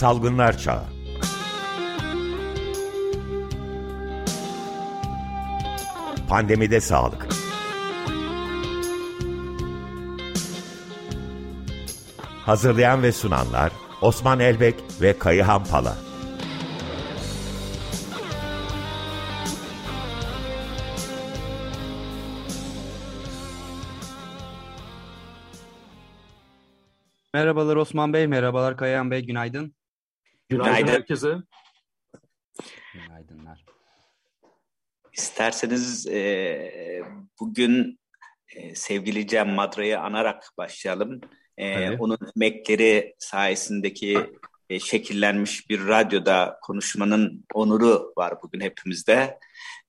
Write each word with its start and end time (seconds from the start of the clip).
Salgınlar 0.00 0.58
Çağı. 0.58 0.82
Pandemide 6.28 6.80
Sağlık. 6.80 7.28
Hazırlayan 12.46 13.02
ve 13.02 13.12
sunanlar 13.12 13.72
Osman 14.02 14.40
Elbek 14.40 14.74
ve 15.00 15.18
Kayıhan 15.18 15.64
Pala. 15.64 15.96
Merhabalar 27.34 27.76
Osman 27.76 28.12
Bey, 28.12 28.26
merhabalar 28.26 28.76
Kayahan 28.76 29.10
Bey, 29.10 29.26
günaydın. 29.26 29.79
Günaydın, 30.50 30.76
günaydın 30.76 30.92
herkese. 30.92 31.36
Günaydınlar. 32.94 33.64
İsterseniz 35.12 36.06
e, 36.06 37.02
bugün 37.40 38.00
e, 38.56 38.74
sevgili 38.74 39.26
Cem 39.26 39.48
Madra'yı 39.48 40.00
anarak 40.00 40.52
başlayalım. 40.58 41.20
E, 41.56 41.66
evet. 41.66 42.00
Onun 42.00 42.18
emekleri 42.36 43.14
sayesindeki 43.18 44.18
e, 44.70 44.80
şekillenmiş 44.80 45.70
bir 45.70 45.88
radyoda 45.88 46.58
konuşmanın 46.62 47.44
onuru 47.54 48.12
var 48.16 48.42
bugün 48.42 48.60
hepimizde. 48.60 49.38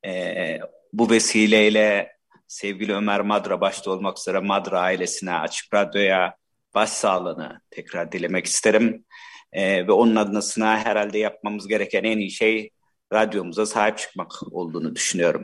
E, 0.05 0.59
bu 0.93 1.09
vesileyle 1.09 2.15
sevgili 2.47 2.93
Ömer 2.95 3.21
Madra 3.21 3.61
başta 3.61 3.91
olmak 3.91 4.19
üzere 4.19 4.39
Madra 4.39 4.79
ailesine, 4.79 5.33
Açık 5.33 5.73
Radyo'ya, 5.73 6.35
başsağlığını 6.73 7.61
tekrar 7.69 8.11
dilemek 8.11 8.45
isterim. 8.45 9.05
E, 9.53 9.87
ve 9.87 9.91
onun 9.91 10.15
adına 10.15 10.41
herhalde 10.77 11.17
yapmamız 11.17 11.67
gereken 11.67 12.03
en 12.03 12.17
iyi 12.17 12.31
şey 12.31 12.69
radyomuza 13.13 13.65
sahip 13.65 13.97
çıkmak 13.97 14.31
olduğunu 14.51 14.95
düşünüyorum. 14.95 15.43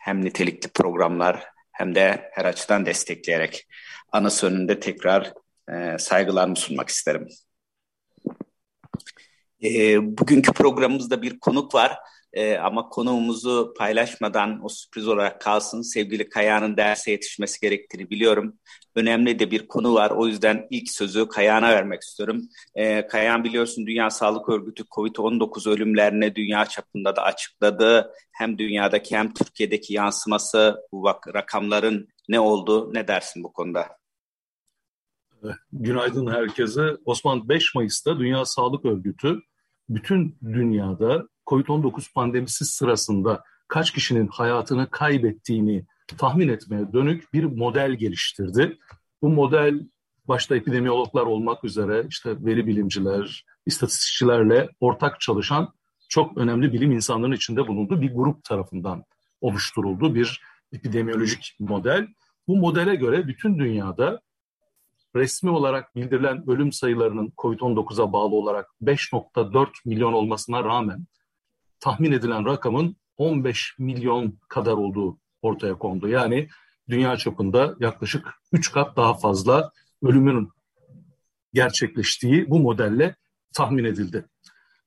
Hem 0.00 0.24
nitelikli 0.24 0.68
programlar 0.68 1.44
hem 1.72 1.94
de 1.94 2.30
her 2.32 2.44
açıdan 2.44 2.86
destekleyerek 2.86 3.66
anası 4.12 4.46
önünde 4.46 4.80
tekrar 4.80 5.32
e, 5.72 5.98
saygılarımı 5.98 6.56
sunmak 6.56 6.88
isterim. 6.88 7.28
E, 9.64 9.98
bugünkü 10.18 10.52
programımızda 10.52 11.22
bir 11.22 11.40
konuk 11.40 11.74
var. 11.74 11.98
E, 12.32 12.56
ama 12.56 12.88
konuğumuzu 12.88 13.74
paylaşmadan 13.78 14.64
o 14.64 14.68
sürpriz 14.68 15.08
olarak 15.08 15.40
kalsın. 15.40 15.82
Sevgili 15.82 16.28
Kaya'nın 16.28 16.76
derse 16.76 17.10
yetişmesi 17.10 17.60
gerektiğini 17.60 18.10
biliyorum. 18.10 18.58
Önemli 18.94 19.38
de 19.38 19.50
bir 19.50 19.68
konu 19.68 19.94
var. 19.94 20.10
O 20.10 20.26
yüzden 20.26 20.66
ilk 20.70 20.90
sözü 20.90 21.28
Kaya'na 21.28 21.68
vermek 21.68 22.02
istiyorum. 22.02 22.42
E, 22.74 23.06
Kayan 23.06 23.44
biliyorsun 23.44 23.86
Dünya 23.86 24.10
Sağlık 24.10 24.48
Örgütü 24.48 24.84
COVID-19 24.84 25.70
ölümlerini 25.70 26.34
dünya 26.34 26.64
çapında 26.64 27.16
da 27.16 27.22
açıkladı. 27.22 28.12
Hem 28.32 28.58
dünyadaki 28.58 29.16
hem 29.16 29.34
Türkiye'deki 29.34 29.94
yansıması 29.94 30.76
bu 30.92 31.02
bak 31.02 31.34
rakamların 31.34 32.08
ne 32.28 32.40
oldu? 32.40 32.94
Ne 32.94 33.08
dersin 33.08 33.44
bu 33.44 33.52
konuda? 33.52 33.98
Günaydın 35.72 36.26
herkese. 36.26 36.96
Osman 37.04 37.48
5 37.48 37.74
Mayıs'ta 37.74 38.18
Dünya 38.18 38.44
Sağlık 38.44 38.84
Örgütü 38.84 39.40
bütün 39.88 40.36
dünyada 40.42 41.28
COVID-19 41.46 42.12
pandemisi 42.12 42.64
sırasında 42.64 43.42
kaç 43.68 43.90
kişinin 43.90 44.26
hayatını 44.26 44.90
kaybettiğini 44.90 45.86
tahmin 46.18 46.48
etmeye 46.48 46.92
dönük 46.92 47.32
bir 47.32 47.44
model 47.44 47.92
geliştirdi. 47.92 48.78
Bu 49.22 49.28
model 49.28 49.88
başta 50.28 50.56
epidemiyologlar 50.56 51.22
olmak 51.22 51.64
üzere 51.64 52.06
işte 52.08 52.44
veri 52.44 52.66
bilimciler, 52.66 53.44
istatistikçilerle 53.66 54.68
ortak 54.80 55.20
çalışan 55.20 55.72
çok 56.08 56.38
önemli 56.38 56.72
bilim 56.72 56.92
insanlarının 56.92 57.36
içinde 57.36 57.66
bulunduğu 57.66 58.00
bir 58.00 58.14
grup 58.14 58.44
tarafından 58.44 59.04
oluşturuldu 59.40 60.14
bir 60.14 60.42
epidemiyolojik 60.72 61.56
model. 61.60 62.08
Bu 62.48 62.56
modele 62.56 62.94
göre 62.94 63.28
bütün 63.28 63.58
dünyada 63.58 64.20
resmi 65.16 65.50
olarak 65.50 65.96
bildirilen 65.96 66.50
ölüm 66.50 66.72
sayılarının 66.72 67.32
COVID-19'a 67.38 68.12
bağlı 68.12 68.34
olarak 68.34 68.66
5.4 68.82 69.68
milyon 69.84 70.12
olmasına 70.12 70.64
rağmen 70.64 71.06
tahmin 71.80 72.12
edilen 72.12 72.46
rakamın 72.46 72.96
15 73.16 73.74
milyon 73.78 74.38
kadar 74.48 74.72
olduğu 74.72 75.18
ortaya 75.42 75.78
kondu. 75.78 76.08
Yani 76.08 76.48
dünya 76.88 77.16
çapında 77.16 77.76
yaklaşık 77.80 78.34
3 78.52 78.72
kat 78.72 78.96
daha 78.96 79.14
fazla 79.14 79.72
ölümün 80.02 80.48
gerçekleştiği 81.54 82.50
bu 82.50 82.58
modelle 82.58 83.16
tahmin 83.54 83.84
edildi. 83.84 84.24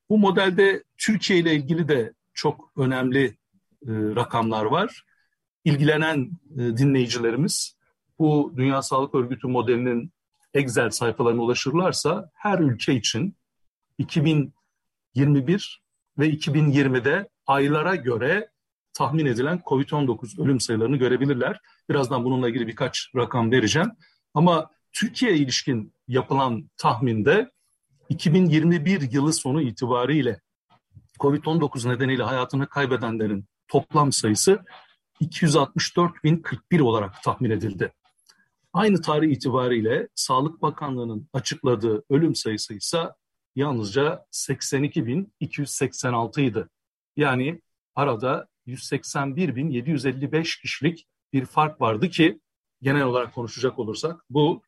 Bu 0.08 0.18
modelde 0.18 0.84
Türkiye 0.98 1.38
ile 1.38 1.54
ilgili 1.54 1.88
de 1.88 2.12
çok 2.34 2.72
önemli 2.76 3.24
e, 3.24 3.90
rakamlar 3.90 4.64
var. 4.64 5.04
İlgilenen 5.64 6.30
e, 6.56 6.56
dinleyicilerimiz 6.56 7.76
bu 8.18 8.52
Dünya 8.56 8.82
Sağlık 8.82 9.14
Örgütü 9.14 9.48
modelinin 9.48 10.12
Excel 10.54 10.90
sayfalarına 10.90 11.42
ulaşırlarsa 11.42 12.30
her 12.34 12.58
ülke 12.58 12.94
için 12.94 13.36
2021 13.98 15.82
ve 16.18 16.30
2020'de 16.30 17.28
aylara 17.46 17.94
göre 17.94 18.48
tahmin 18.92 19.26
edilen 19.26 19.60
COVID-19 19.66 20.42
ölüm 20.42 20.60
sayılarını 20.60 20.96
görebilirler. 20.96 21.60
Birazdan 21.88 22.24
bununla 22.24 22.48
ilgili 22.48 22.66
birkaç 22.66 23.10
rakam 23.16 23.50
vereceğim. 23.50 23.92
Ama 24.34 24.70
Türkiye 24.92 25.36
ilişkin 25.36 25.94
yapılan 26.08 26.70
tahminde 26.76 27.50
2021 28.08 29.12
yılı 29.12 29.32
sonu 29.32 29.62
itibariyle 29.62 30.40
COVID-19 31.20 31.88
nedeniyle 31.88 32.22
hayatını 32.22 32.66
kaybedenlerin 32.66 33.44
toplam 33.68 34.12
sayısı 34.12 34.64
264.041 35.20 36.82
olarak 36.82 37.22
tahmin 37.22 37.50
edildi. 37.50 37.92
Aynı 38.72 39.00
tarih 39.00 39.30
itibariyle 39.30 40.08
Sağlık 40.14 40.62
Bakanlığı'nın 40.62 41.28
açıkladığı 41.32 42.04
ölüm 42.10 42.34
sayısı 42.34 42.74
ise 42.74 42.98
yalnızca 43.56 44.26
82.286 44.32 46.40
idi. 46.40 46.68
Yani 47.16 47.60
arada 47.94 48.48
181.755 48.66 50.60
kişilik 50.60 51.06
bir 51.32 51.46
fark 51.46 51.80
vardı 51.80 52.08
ki 52.08 52.40
genel 52.82 53.02
olarak 53.02 53.34
konuşacak 53.34 53.78
olursak 53.78 54.24
bu 54.30 54.62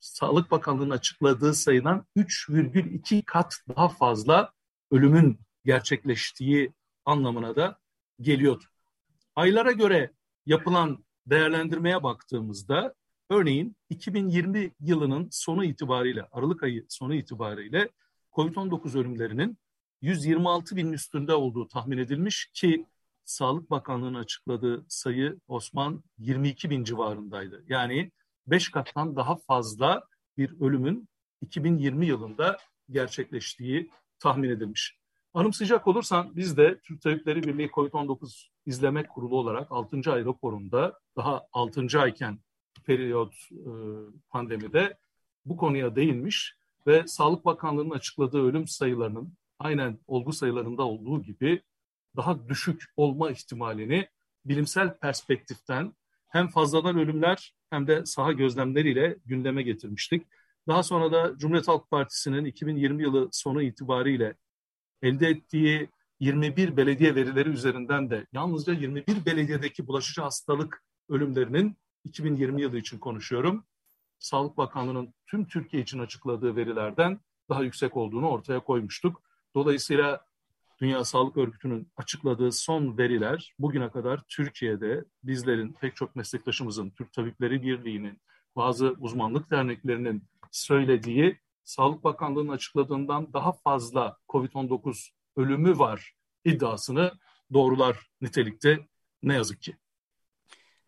Sağlık 0.00 0.50
Bakanlığı'nın 0.50 0.90
açıkladığı 0.90 1.54
sayıdan 1.54 2.06
3,2 2.16 3.24
kat 3.24 3.54
daha 3.68 3.88
fazla 3.88 4.52
ölümün 4.90 5.40
gerçekleştiği 5.64 6.72
anlamına 7.04 7.56
da 7.56 7.78
geliyordu. 8.20 8.64
Aylara 9.36 9.72
göre 9.72 10.12
yapılan 10.46 11.04
değerlendirmeye 11.26 12.02
baktığımızda 12.02 12.94
örneğin 13.30 13.76
2020 13.90 14.70
yılının 14.80 15.28
sonu 15.30 15.64
itibariyle, 15.64 16.28
Aralık 16.32 16.62
ayı 16.62 16.86
sonu 16.88 17.14
itibariyle 17.14 17.88
COVID-19 18.32 18.98
ölümlerinin 18.98 19.58
126 20.02 20.76
binin 20.76 20.92
üstünde 20.92 21.34
olduğu 21.34 21.68
tahmin 21.68 21.98
edilmiş 21.98 22.50
ki 22.54 22.86
Sağlık 23.24 23.70
Bakanlığı'nın 23.70 24.18
açıkladığı 24.18 24.84
sayı 24.88 25.40
Osman 25.48 26.04
22 26.18 26.70
bin 26.70 26.84
civarındaydı. 26.84 27.64
Yani 27.68 28.12
5 28.46 28.70
kattan 28.70 29.16
daha 29.16 29.36
fazla 29.36 30.04
bir 30.36 30.60
ölümün 30.60 31.08
2020 31.40 32.06
yılında 32.06 32.58
gerçekleştiği 32.90 33.90
tahmin 34.18 34.48
edilmiş. 34.50 34.96
Anımsayacak 35.34 35.86
olursan 35.86 36.36
biz 36.36 36.56
de 36.56 36.80
Türk 36.80 37.02
Tabipleri 37.02 37.42
Birliği 37.42 37.68
COVID-19 37.68 38.48
İzleme 38.66 39.06
Kurulu 39.06 39.38
olarak 39.38 39.72
6. 39.72 40.12
ay 40.12 40.24
raporunda 40.24 41.00
daha 41.16 41.46
6. 41.52 42.00
ayken 42.00 42.38
periyot 42.86 43.34
e, 43.52 43.70
pandemide 44.28 44.96
bu 45.44 45.56
konuya 45.56 45.96
değinmiş 45.96 46.56
ve 46.86 47.06
Sağlık 47.06 47.44
Bakanlığı'nın 47.44 47.90
açıkladığı 47.90 48.42
ölüm 48.42 48.68
sayılarının 48.68 49.32
aynen 49.58 49.98
olgu 50.06 50.32
sayılarında 50.32 50.82
olduğu 50.82 51.22
gibi 51.22 51.62
daha 52.16 52.48
düşük 52.48 52.82
olma 52.96 53.30
ihtimalini 53.30 54.08
bilimsel 54.44 54.98
perspektiften 54.98 55.92
hem 56.28 56.48
fazladan 56.48 56.98
ölümler 56.98 57.54
hem 57.70 57.86
de 57.86 58.06
saha 58.06 58.32
gözlemleriyle 58.32 59.16
gündeme 59.26 59.62
getirmiştik. 59.62 60.26
Daha 60.68 60.82
sonra 60.82 61.12
da 61.12 61.38
Cumhuriyet 61.38 61.68
Halk 61.68 61.90
Partisi'nin 61.90 62.44
2020 62.44 63.02
yılı 63.02 63.28
sonu 63.32 63.62
itibariyle 63.62 64.34
elde 65.02 65.28
ettiği 65.28 65.88
21 66.20 66.76
belediye 66.76 67.14
verileri 67.14 67.48
üzerinden 67.48 68.10
de 68.10 68.26
yalnızca 68.32 68.72
21 68.72 69.26
belediyedeki 69.26 69.86
bulaşıcı 69.86 70.22
hastalık 70.22 70.82
ölümlerinin 71.08 71.76
2020 72.04 72.62
yılı 72.62 72.78
için 72.78 72.98
konuşuyorum. 72.98 73.64
Sağlık 74.18 74.56
Bakanlığı'nın 74.56 75.14
tüm 75.26 75.44
Türkiye 75.44 75.82
için 75.82 75.98
açıkladığı 75.98 76.56
verilerden 76.56 77.20
daha 77.48 77.62
yüksek 77.62 77.96
olduğunu 77.96 78.28
ortaya 78.28 78.60
koymuştuk. 78.60 79.22
Dolayısıyla 79.54 80.26
Dünya 80.80 81.04
Sağlık 81.04 81.36
Örgütü'nün 81.36 81.88
açıkladığı 81.96 82.52
son 82.52 82.98
veriler 82.98 83.54
bugüne 83.58 83.90
kadar 83.90 84.22
Türkiye'de 84.28 85.04
bizlerin, 85.24 85.72
pek 85.72 85.96
çok 85.96 86.16
meslektaşımızın, 86.16 86.90
Türk 86.90 87.12
Tabipleri 87.12 87.62
Birliği'nin, 87.62 88.20
bazı 88.56 88.96
uzmanlık 89.00 89.50
derneklerinin 89.50 90.22
söylediği 90.52 91.38
Sağlık 91.64 92.04
Bakanlığı'nın 92.04 92.52
açıkladığından 92.52 93.32
daha 93.32 93.52
fazla 93.52 94.16
COVID-19 94.28 95.10
ölümü 95.36 95.78
var 95.78 96.12
iddiasını 96.44 97.12
doğrular 97.52 97.96
nitelikte 98.20 98.78
ne 99.22 99.34
yazık 99.34 99.62
ki. 99.62 99.76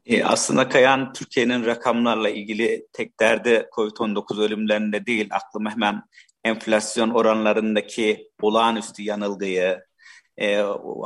E, 0.07 0.25
aslında 0.25 0.69
Kayan 0.69 1.13
Türkiye'nin 1.13 1.67
rakamlarla 1.67 2.29
ilgili 2.29 2.87
tek 2.93 3.21
derdi 3.21 3.69
COVID-19 3.77 4.43
ölümlerinde 4.43 5.07
değil, 5.07 5.29
aklıma 5.31 5.71
hemen 5.71 6.03
enflasyon 6.45 7.11
oranlarındaki 7.11 8.31
olağanüstü 8.43 9.03
yanılgıyı, 9.03 9.85
e, 10.37 10.57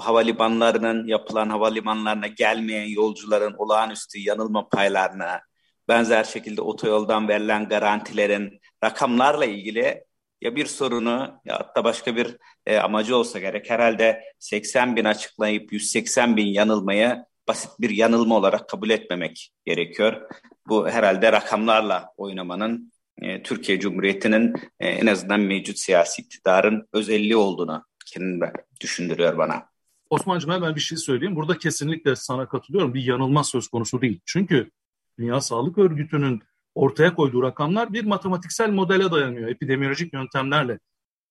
havalimanlarının 0.01 1.07
yapılan 1.07 1.49
havalimanlarına 1.51 2.27
gelmeyen 2.27 2.89
yolcuların 2.89 3.55
olağanüstü 3.59 4.19
yanılma 4.19 4.69
paylarına, 4.69 5.41
benzer 5.89 6.25
şekilde 6.25 6.63
otoyoldan 6.63 7.29
verilen 7.29 7.69
garantilerin 7.69 8.61
rakamlarla 8.85 9.45
ilgili 9.45 10.05
ya 10.41 10.57
bir 10.57 10.67
sorunu 10.67 11.41
ya 11.45 11.73
da 11.77 11.85
başka 11.85 12.17
bir 12.17 12.37
e, 12.67 12.79
amacı 12.79 13.17
olsa 13.17 13.39
gerek. 13.39 13.71
Herhalde 13.71 14.23
80 14.39 14.97
bin 14.97 15.05
açıklayıp 15.05 15.73
180 15.73 16.37
bin 16.37 16.47
yanılmayı 16.47 17.25
basit 17.49 17.71
bir 17.81 17.91
yanılma 17.91 18.37
olarak 18.37 18.69
kabul 18.69 18.91
etmemek 18.91 19.53
gerekiyor. 19.65 20.29
Bu 20.69 20.89
herhalde 20.89 21.33
rakamlarla 21.33 22.13
oynamanın 22.17 22.93
e, 23.23 23.43
Türkiye 23.43 23.81
Cumhuriyeti'nin 23.81 24.55
e, 24.81 24.89
en 24.89 25.07
azından 25.07 25.41
mevcut 25.41 25.79
siyasi 25.79 26.23
iktidarın 26.23 26.89
özelliği 26.93 27.37
olduğunu 27.37 27.85
kendime 28.07 28.53
düşündürüyor 28.81 29.39
bana. 29.39 29.71
Osman'cığım 30.11 30.51
hemen 30.51 30.75
bir 30.75 30.81
şey 30.81 30.99
söyleyeyim. 30.99 31.37
Burada 31.37 31.59
kesinlikle 31.59 32.17
sana 32.17 32.49
katılıyorum. 32.49 32.95
Bir 32.95 33.03
yanılma 33.03 33.45
söz 33.45 33.69
konusu 33.69 34.03
değil. 34.03 34.21
Çünkü 34.27 34.71
Dünya 35.19 35.41
Sağlık 35.41 35.79
Örgütü'nün 35.79 36.43
ortaya 36.75 37.15
koyduğu 37.15 37.43
rakamlar 37.43 37.93
bir 37.93 38.05
matematiksel 38.05 38.71
modele 38.71 39.11
dayanıyor 39.11 39.49
epidemiolojik 39.49 40.13
yöntemlerle. 40.13 40.79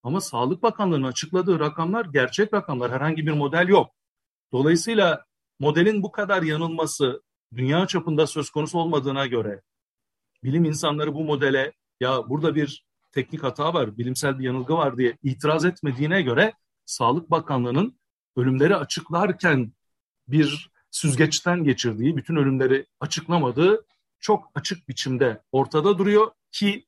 Ama 0.02 0.20
Sağlık 0.20 0.62
Bakanlığı'nın 0.62 1.08
açıkladığı 1.08 1.60
rakamlar 1.60 2.04
gerçek 2.04 2.54
rakamlar. 2.54 2.92
Herhangi 2.92 3.26
bir 3.26 3.32
model 3.32 3.68
yok. 3.68 3.90
Dolayısıyla 4.52 5.24
modelin 5.58 6.02
bu 6.02 6.12
kadar 6.12 6.42
yanılması 6.42 7.22
dünya 7.56 7.86
çapında 7.86 8.26
söz 8.26 8.50
konusu 8.50 8.78
olmadığına 8.78 9.26
göre 9.26 9.62
bilim 10.44 10.64
insanları 10.64 11.14
bu 11.14 11.24
modele 11.24 11.72
ya 12.00 12.28
burada 12.28 12.54
bir 12.54 12.84
teknik 13.12 13.42
hata 13.42 13.74
var, 13.74 13.98
bilimsel 13.98 14.38
bir 14.38 14.44
yanılgı 14.44 14.74
var 14.74 14.96
diye 14.96 15.18
itiraz 15.22 15.64
etmediğine 15.64 16.22
göre 16.22 16.54
Sağlık 16.86 17.30
Bakanlığı'nın 17.30 18.00
ölümleri 18.36 18.76
açıklarken 18.76 19.72
bir 20.28 20.70
süzgeçten 20.90 21.64
geçirdiği, 21.64 22.16
bütün 22.16 22.36
ölümleri 22.36 22.86
açıklamadığı 23.00 23.86
çok 24.20 24.50
açık 24.54 24.88
biçimde 24.88 25.42
ortada 25.52 25.98
duruyor 25.98 26.30
ki 26.52 26.86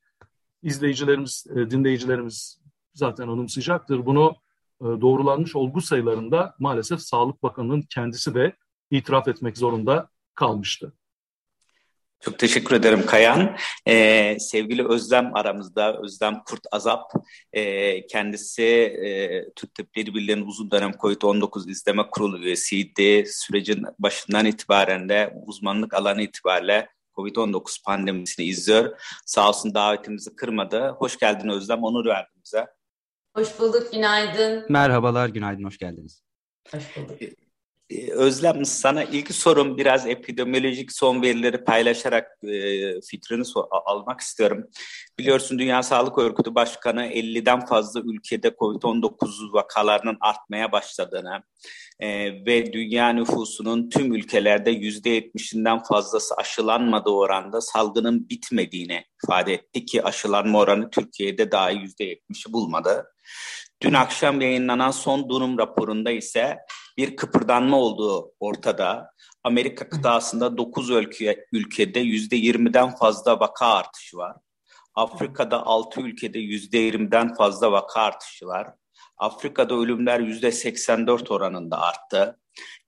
izleyicilerimiz, 0.63 1.45
e, 1.55 1.71
dinleyicilerimiz 1.71 2.61
zaten 2.93 3.27
anımsayacaktır. 3.27 4.05
Bunu 4.05 4.35
e, 4.81 4.85
doğrulanmış 4.85 5.55
olgu 5.55 5.81
sayılarında 5.81 6.55
maalesef 6.59 7.01
Sağlık 7.01 7.43
Bakanı'nın 7.43 7.81
kendisi 7.81 8.35
de 8.35 8.55
itiraf 8.91 9.27
etmek 9.27 9.57
zorunda 9.57 10.09
kalmıştı. 10.35 10.93
Çok 12.23 12.39
teşekkür 12.39 12.75
ederim 12.75 13.05
Kayan. 13.05 13.57
Ee, 13.87 14.37
sevgili 14.39 14.87
Özlem 14.87 15.35
aramızda, 15.35 16.01
Özlem 16.03 16.43
Kurt 16.45 16.61
Azap. 16.71 17.11
Ee, 17.53 18.07
kendisi 18.07 18.63
e, 18.63 19.43
Türk 19.55 19.75
Tabipleri 19.75 20.15
Birliği'nin 20.15 20.45
uzun 20.45 20.71
dönem 20.71 20.91
COVID-19 20.91 21.69
izleme 21.69 22.03
kurulu 22.11 22.37
üyesiydi. 22.37 23.25
Sürecin 23.27 23.83
başından 23.99 24.45
itibaren 24.45 25.09
de 25.09 25.33
uzmanlık 25.45 25.93
alanı 25.93 26.21
itibariyle 26.21 26.89
COVID-19 27.15 27.83
pandemisini 27.85 28.45
izliyor. 28.45 28.99
Sağ 29.25 29.49
olsun 29.49 29.73
davetimizi 29.73 30.35
kırmadı. 30.35 30.87
Hoş 30.97 31.17
geldin 31.17 31.49
Özlem, 31.49 31.83
onur 31.83 32.05
verdin 32.05 32.41
bize. 32.45 32.67
Hoş 33.35 33.59
bulduk, 33.59 33.93
günaydın. 33.93 34.65
Merhabalar, 34.69 35.29
günaydın, 35.29 35.63
hoş 35.63 35.77
geldiniz. 35.77 36.23
Hoş 36.71 36.97
bulduk. 36.97 37.42
Ee, 37.89 38.11
Özlem 38.11 38.65
sana 38.65 39.03
ilk 39.03 39.33
sorum 39.35 39.77
biraz 39.77 40.07
epidemiolojik 40.07 40.91
son 40.91 41.21
verileri 41.21 41.63
paylaşarak 41.63 42.27
e, 42.43 43.01
fikrini 43.01 43.43
almak 43.85 44.21
istiyorum. 44.21 44.67
Biliyorsun 45.19 45.59
Dünya 45.59 45.83
Sağlık 45.83 46.17
Örgütü 46.17 46.55
Başkanı 46.55 47.05
50'den 47.05 47.65
fazla 47.65 48.01
ülkede 48.01 48.47
COVID-19 48.47 49.53
vakalarının 49.53 50.17
artmaya 50.21 50.71
başladığını 50.71 51.43
e, 51.99 52.07
ve 52.45 52.73
dünya 52.73 53.09
nüfusunun 53.09 53.89
tüm 53.89 54.13
ülkelerde 54.13 54.71
%70'inden 54.71 55.87
fazlası 55.87 56.35
aşılanmadığı 56.35 57.09
oranda 57.09 57.61
salgının 57.61 58.29
bitmediğini 58.29 59.05
ifade 59.23 59.53
etti 59.53 59.85
ki 59.85 60.03
aşılanma 60.03 60.59
oranı 60.59 60.89
Türkiye'de 60.89 61.51
dahi 61.51 61.75
%70'i 61.75 62.53
bulmadı. 62.53 63.05
Dün 63.81 63.93
akşam 63.93 64.41
yayınlanan 64.41 64.91
son 64.91 65.29
durum 65.29 65.57
raporunda 65.57 66.11
ise 66.11 66.57
bir 66.97 67.15
kıpırdanma 67.15 67.77
olduğu 67.77 68.31
ortada. 68.39 69.11
Amerika 69.43 69.89
kıtasında 69.89 70.57
9 70.57 70.89
ülke, 70.89 71.45
ülkede 71.51 71.99
%20'den 72.03 72.95
fazla 72.95 73.39
vaka 73.39 73.65
artışı 73.65 74.17
var. 74.17 74.35
Afrika'da 74.95 75.65
6 75.65 76.01
ülkede 76.01 76.39
%20'den 76.39 77.33
fazla 77.33 77.71
vaka 77.71 78.01
artışı 78.01 78.47
var. 78.47 78.67
Afrika'da 79.17 79.75
ölümler 79.75 80.19
%84 80.19 81.29
oranında 81.33 81.81
arttı. 81.81 82.39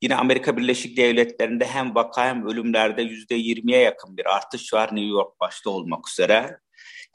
Yine 0.01 0.15
Amerika 0.15 0.57
Birleşik 0.57 0.97
Devletleri'nde 0.97 1.65
hem 1.65 1.95
vaka 1.95 2.25
hem 2.25 2.47
ölümlerde 2.47 3.01
%20'ye 3.01 3.79
yakın 3.79 4.17
bir 4.17 4.35
artış 4.35 4.73
var 4.73 4.87
New 4.87 5.09
York 5.09 5.39
başta 5.39 5.69
olmak 5.69 6.09
üzere. 6.09 6.59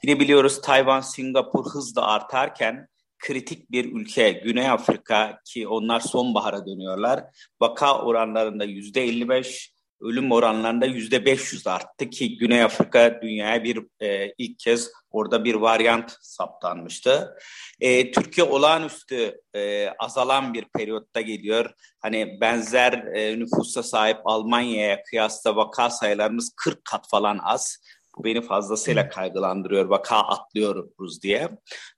Yine 0.03 0.19
biliyoruz 0.19 0.61
Tayvan, 0.61 1.01
Singapur 1.01 1.65
hızla 1.71 2.07
artarken 2.07 2.87
kritik 3.21 3.71
bir 3.71 3.93
ülke 3.93 4.31
Güney 4.31 4.69
Afrika 4.69 5.39
ki 5.45 5.67
onlar 5.67 5.99
sonbahara 5.99 6.65
dönüyorlar. 6.65 7.23
Vaka 7.61 7.99
oranlarında 7.99 8.63
yüzde 8.63 9.03
55, 9.03 9.73
ölüm 10.01 10.31
oranlarında 10.31 10.85
yüzde 10.85 11.25
500 11.25 11.67
arttı 11.67 12.09
ki 12.09 12.37
Güney 12.37 12.63
Afrika 12.63 13.21
dünyaya 13.21 13.63
bir 13.63 13.85
e, 13.99 14.33
ilk 14.37 14.59
kez 14.59 14.91
orada 15.11 15.45
bir 15.45 15.55
varyant 15.55 16.17
saptanmıştı. 16.21 17.37
E, 17.79 18.11
Türkiye 18.11 18.47
olağanüstü 18.47 19.41
e, 19.55 19.89
azalan 19.99 20.53
bir 20.53 20.65
periyotta 20.75 21.21
geliyor. 21.21 21.71
Hani 21.99 22.37
benzer 22.41 22.93
e, 22.93 23.39
nüfusa 23.39 23.83
sahip 23.83 24.17
Almanya'ya 24.25 25.03
kıyasla 25.03 25.55
vaka 25.55 25.89
sayılarımız 25.89 26.53
40 26.55 26.85
kat 26.85 27.09
falan 27.09 27.39
az. 27.43 27.77
Bu 28.17 28.23
beni 28.23 28.41
fazlasıyla 28.41 29.09
kaygılandırıyor. 29.09 29.85
Vaka 29.85 30.17
atlıyoruz 30.17 31.21
diye. 31.23 31.49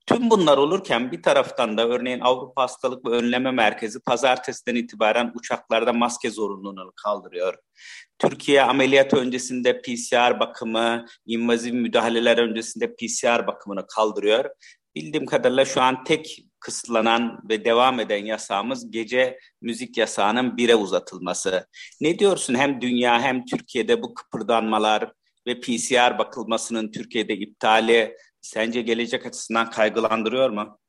Tüm 0.06 0.30
bunlar 0.30 0.58
olurken 0.58 1.12
bir 1.12 1.22
taraftan 1.22 1.78
da 1.78 1.88
örneğin 1.88 2.20
Avrupa 2.20 2.62
Hastalık 2.64 3.06
ve 3.06 3.10
Önleme 3.10 3.52
Merkezi 3.52 4.00
pazartesiden 4.00 4.76
itibaren 4.76 5.32
uçaklarda 5.36 5.94
maske 5.94 6.30
zorunluluğunu 6.30 6.92
kaldırıyor. 7.04 7.56
Türkiye 8.20 8.64
ameliyat 8.64 9.14
öncesinde 9.14 9.82
PCR 9.82 10.40
bakımı, 10.40 11.06
invaziv 11.26 11.74
müdahaleler 11.74 12.38
öncesinde 12.38 12.96
PCR 12.96 13.48
bakımını 13.48 13.88
kaldırıyor. 13.88 14.50
Bildiğim 14.96 15.26
kadarıyla 15.26 15.66
şu 15.66 15.82
an 15.82 16.04
tek 16.04 16.46
kısıtlanan 16.60 17.40
ve 17.50 17.66
devam 17.66 18.00
eden 18.00 18.26
yasağımız 18.26 18.92
gece 18.92 19.40
müzik 19.62 19.98
yasağının 19.98 20.58
bire 20.58 20.76
uzatılması. 20.76 21.68
Ne 22.02 22.20
diyorsun 22.20 22.56
hem 22.56 22.82
dünya 22.82 23.22
hem 23.22 23.46
Türkiye'de 23.46 24.02
bu 24.02 24.14
kıpırdanmalar, 24.14 25.12
ve 25.48 25.60
PCR 25.60 26.18
bakılmasının 26.18 26.92
Türkiye'de 26.92 27.34
iptali 27.34 28.18
sence 28.42 28.82
gelecek 28.82 29.26
açısından 29.26 29.70
kaygılandırıyor 29.70 30.50
mu? 30.50 30.80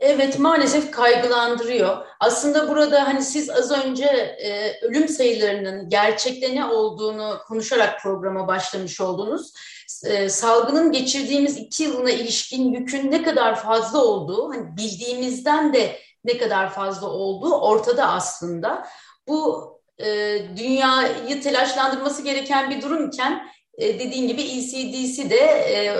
Evet 0.00 0.38
maalesef 0.38 0.90
kaygılandırıyor. 0.90 2.06
Aslında 2.20 2.68
burada 2.68 3.08
hani 3.08 3.22
siz 3.22 3.50
az 3.50 3.70
önce 3.70 4.04
e, 4.04 4.80
ölüm 4.82 5.08
sayılarının 5.08 5.88
gerçekte 5.88 6.54
ne 6.54 6.64
olduğunu 6.64 7.38
konuşarak 7.46 8.02
programa 8.02 8.48
başlamış 8.48 9.00
oldunuz. 9.00 9.52
E, 10.04 10.28
salgının 10.28 10.92
geçirdiğimiz 10.92 11.56
iki 11.56 11.82
yılına 11.82 12.10
ilişkin 12.10 12.72
yükün 12.72 13.10
ne 13.10 13.22
kadar 13.22 13.56
fazla 13.56 14.04
olduğu, 14.04 14.50
hani 14.50 14.76
bildiğimizden 14.76 15.72
de 15.74 15.98
ne 16.24 16.38
kadar 16.38 16.70
fazla 16.70 17.06
olduğu 17.06 17.54
ortada 17.54 18.08
aslında. 18.08 18.86
Bu 19.28 19.75
e, 19.98 20.38
dünyayı 20.56 21.42
telaşlandırması 21.42 22.22
gereken 22.22 22.70
bir 22.70 22.82
durumken 22.82 23.48
e, 23.78 23.98
dediğin 23.98 24.28
gibi 24.28 24.42
ECDC 24.42 25.30
de 25.30 25.36
e, 25.36 25.96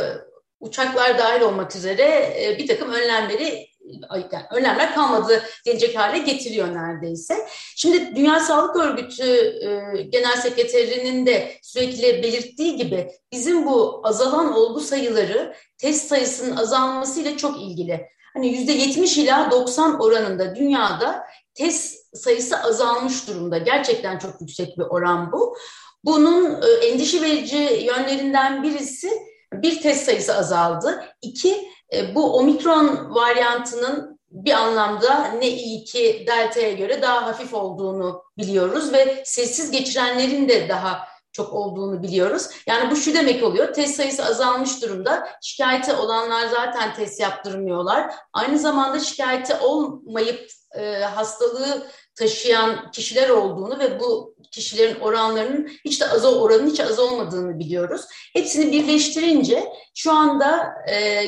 uçaklar 0.60 1.18
dahil 1.18 1.40
olmak 1.40 1.76
üzere 1.76 2.02
e, 2.42 2.58
bir 2.58 2.66
takım 2.66 2.92
önlemleri 2.92 3.66
yani 4.02 4.24
önlemler 4.52 4.94
kalmadı 4.94 5.42
denecek 5.66 5.98
hale 5.98 6.18
getiriyor 6.18 6.74
neredeyse. 6.74 7.46
Şimdi 7.76 8.16
Dünya 8.16 8.40
Sağlık 8.40 8.76
Örgütü 8.76 9.24
e, 9.62 10.02
Genel 10.02 10.36
Sekreterinin 10.36 11.26
de 11.26 11.52
sürekli 11.62 12.22
belirttiği 12.22 12.76
gibi 12.76 13.10
bizim 13.32 13.66
bu 13.66 14.00
azalan 14.04 14.52
olgu 14.52 14.80
sayıları 14.80 15.54
test 15.78 16.08
sayısının 16.08 16.56
azalmasıyla 16.56 17.36
çok 17.36 17.62
ilgili. 17.62 18.06
Hani 18.34 18.48
yüzde 18.48 18.72
70 18.72 19.18
ila 19.18 19.50
90 19.50 20.00
oranında 20.00 20.56
dünyada 20.56 21.26
test 21.54 22.05
sayısı 22.16 22.62
azalmış 22.62 23.28
durumda. 23.28 23.58
Gerçekten 23.58 24.18
çok 24.18 24.40
yüksek 24.40 24.78
bir 24.78 24.84
oran 24.84 25.32
bu. 25.32 25.56
Bunun 26.04 26.62
e, 26.62 26.86
endişe 26.86 27.22
verici 27.22 27.56
yönlerinden 27.86 28.62
birisi 28.62 29.10
bir 29.52 29.80
test 29.80 30.04
sayısı 30.04 30.34
azaldı. 30.34 31.04
İki, 31.22 31.68
e, 31.92 32.14
bu 32.14 32.36
omikron 32.36 33.14
varyantının 33.14 34.18
bir 34.30 34.52
anlamda 34.52 35.28
ne 35.28 35.48
iyi 35.48 35.84
ki 35.84 36.24
delta'ya 36.26 36.72
göre 36.72 37.02
daha 37.02 37.26
hafif 37.26 37.54
olduğunu 37.54 38.22
biliyoruz 38.38 38.92
ve 38.92 39.22
sessiz 39.24 39.70
geçirenlerin 39.70 40.48
de 40.48 40.68
daha 40.68 41.08
çok 41.32 41.52
olduğunu 41.52 42.02
biliyoruz. 42.02 42.48
Yani 42.66 42.90
bu 42.90 42.96
şu 42.96 43.14
demek 43.14 43.44
oluyor, 43.44 43.74
test 43.74 43.96
sayısı 43.96 44.24
azalmış 44.24 44.82
durumda. 44.82 45.28
Şikayeti 45.42 45.92
olanlar 45.92 46.46
zaten 46.46 46.94
test 46.94 47.20
yaptırmıyorlar. 47.20 48.14
Aynı 48.32 48.58
zamanda 48.58 49.00
şikayeti 49.00 49.54
olmayıp 49.54 50.50
e, 50.74 51.00
hastalığı 51.00 51.86
taşıyan 52.16 52.90
kişiler 52.90 53.28
olduğunu 53.28 53.78
ve 53.78 54.00
bu 54.00 54.36
kişilerin 54.50 55.00
oranlarının 55.00 55.70
hiç 55.84 56.00
de 56.00 56.08
az 56.08 56.24
oranın 56.24 56.70
hiç 56.70 56.80
az 56.80 56.98
olmadığını 56.98 57.58
biliyoruz. 57.58 58.02
Hepsini 58.32 58.72
birleştirince 58.72 59.64
şu 59.94 60.12
anda 60.12 60.74
e, 60.90 61.24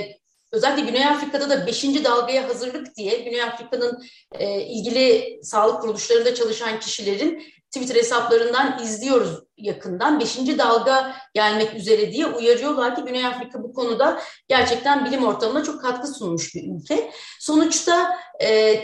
özellikle 0.53 0.91
Güney 0.91 1.07
Afrika'da 1.07 1.51
da 1.51 1.67
5. 1.67 1.85
dalgaya 2.05 2.49
hazırlık 2.49 2.97
diye 2.97 3.19
Güney 3.19 3.43
Afrika'nın 3.43 4.03
e, 4.33 4.61
ilgili 4.61 5.39
sağlık 5.43 5.83
kuruluşlarında 5.83 6.35
çalışan 6.35 6.81
kişilerin 6.81 7.43
Twitter 7.71 7.97
hesaplarından 7.97 8.83
izliyoruz 8.83 9.39
yakından. 9.57 10.21
Beşinci 10.21 10.59
dalga 10.59 11.17
gelmek 11.35 11.75
üzere 11.75 12.13
diye 12.13 12.27
uyarıyorlar 12.27 12.97
ki 12.97 13.03
Güney 13.03 13.27
Afrika 13.27 13.63
bu 13.63 13.73
konuda 13.73 14.21
gerçekten 14.49 15.05
bilim 15.05 15.27
ortamına 15.27 15.65
çok 15.65 15.83
katkı 15.83 16.09
sunmuş 16.09 16.55
bir 16.55 16.75
ülke. 16.75 17.11
Sonuçta 17.41 18.17
e, 18.43 18.81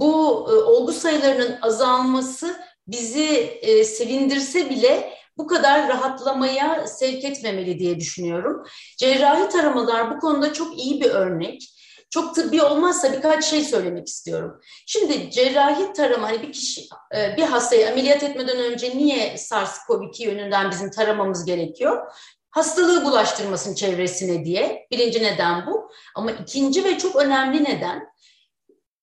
bu 0.00 0.46
e, 0.50 0.54
olgu 0.54 0.92
sayılarının 0.92 1.58
azalması 1.62 2.56
bizi 2.86 3.58
e, 3.62 3.84
sevindirse 3.84 4.70
bile 4.70 5.12
bu 5.38 5.46
kadar 5.46 5.88
rahatlamaya 5.88 6.86
sevk 6.86 7.24
etmemeli 7.24 7.78
diye 7.78 8.00
düşünüyorum. 8.00 8.62
Cerrahi 8.98 9.48
taramalar 9.48 10.16
bu 10.16 10.20
konuda 10.20 10.52
çok 10.52 10.78
iyi 10.78 11.00
bir 11.00 11.10
örnek. 11.10 11.70
Çok 12.10 12.34
tıbbi 12.34 12.62
olmazsa 12.62 13.12
birkaç 13.12 13.44
şey 13.44 13.64
söylemek 13.64 14.08
istiyorum. 14.08 14.60
Şimdi 14.86 15.30
cerrahi 15.30 15.92
tarama 15.92 16.28
hani 16.28 16.42
bir 16.42 16.52
kişi 16.52 16.82
e, 17.16 17.36
bir 17.36 17.42
hastayı 17.42 17.90
ameliyat 17.90 18.22
etmeden 18.22 18.56
önce 18.56 18.96
niye 18.96 19.34
SARS-CoV-2 19.34 20.22
yönünden 20.22 20.70
bizim 20.70 20.90
taramamız 20.90 21.44
gerekiyor? 21.44 22.12
Hastalığı 22.50 23.04
bulaştırmasın 23.04 23.74
çevresine 23.74 24.44
diye. 24.44 24.86
Birinci 24.90 25.22
neden 25.22 25.66
bu. 25.66 25.90
Ama 26.16 26.30
ikinci 26.30 26.84
ve 26.84 26.98
çok 26.98 27.16
önemli 27.16 27.64
neden 27.64 28.13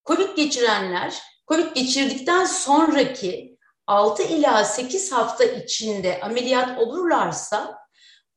COVID 0.06 0.36
geçirenler 0.36 1.22
COVID 1.48 1.74
geçirdikten 1.74 2.44
sonraki 2.44 3.58
6 3.86 4.22
ila 4.22 4.64
8 4.64 5.12
hafta 5.12 5.44
içinde 5.44 6.20
ameliyat 6.20 6.78
olurlarsa 6.78 7.78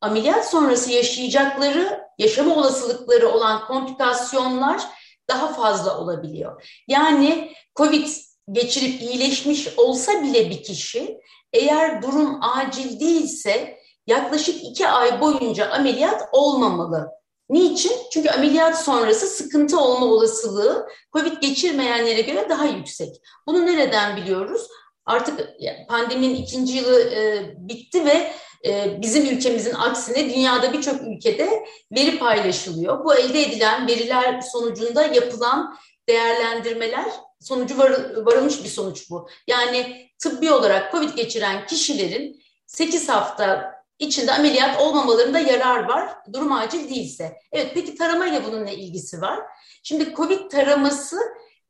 ameliyat 0.02 0.50
sonrası 0.50 0.92
yaşayacakları 0.92 2.06
yaşama 2.18 2.56
olasılıkları 2.56 3.30
olan 3.30 3.68
komplikasyonlar 3.68 4.82
daha 5.30 5.54
fazla 5.54 6.00
olabiliyor. 6.00 6.82
Yani 6.88 7.54
COVID 7.76 8.08
geçirip 8.52 9.02
iyileşmiş 9.02 9.68
olsa 9.78 10.24
bile 10.24 10.50
bir 10.50 10.64
kişi 10.64 11.20
eğer 11.54 12.02
durum 12.02 12.40
acil 12.42 13.00
değilse 13.00 13.78
yaklaşık 14.08 14.64
iki 14.64 14.88
ay 14.88 15.22
boyunca 15.22 15.72
ameliyat 15.72 16.30
olmamalı. 16.32 17.12
Niçin? 17.50 17.94
Çünkü 18.12 18.30
ameliyat 18.30 18.84
sonrası 18.84 19.28
sıkıntı 19.28 19.80
olma 19.80 20.06
olasılığı 20.06 20.88
COVID 21.14 21.42
geçirmeyenlere 21.42 22.22
göre 22.22 22.50
daha 22.50 22.66
yüksek. 22.66 23.16
Bunu 23.48 23.66
nereden 23.66 24.18
biliyoruz? 24.18 24.68
Artık 25.06 25.50
pandeminin 25.90 26.36
ikinci 26.36 26.74
yılı 26.78 27.02
e, 27.02 27.54
bitti 27.58 28.06
ve 28.06 28.32
e, 28.66 29.02
bizim 29.02 29.25
ülkemizin 29.25 29.74
aksine 29.74 30.30
dünyada 30.30 30.74
birçok 30.74 31.02
ülkede 31.02 31.66
veri 31.92 32.20
paylaşılıyor. 32.20 33.06
Bu 33.06 33.16
elde 33.16 33.42
edilen 33.42 33.88
veriler 33.88 34.42
sonucunda 34.42 35.04
yapılan 35.06 35.78
değerlendirmeler 36.10 37.06
sonucu 37.40 37.78
var, 37.78 38.16
varılmış 38.25 38.64
bir 38.64 38.70
sonuç 38.70 39.10
bu. 39.10 39.28
Yani 39.48 40.10
tıbbi 40.20 40.52
olarak 40.52 40.92
COVID 40.92 41.14
geçiren 41.14 41.66
kişilerin 41.66 42.42
8 42.66 43.10
hafta 43.10 43.75
içinde 44.00 44.32
ameliyat 44.32 44.82
olmamalarında 44.82 45.40
yarar 45.40 45.84
var. 45.84 46.18
Durum 46.34 46.52
acil 46.52 46.90
değilse. 46.90 47.38
Evet 47.52 47.72
peki 47.74 47.96
taramayla 47.96 48.44
bunun 48.46 48.66
ne 48.66 48.75
ilgisi 48.75 49.22
var? 49.22 49.40
Şimdi 49.84 50.14
COVID 50.16 50.52
taraması 50.52 51.18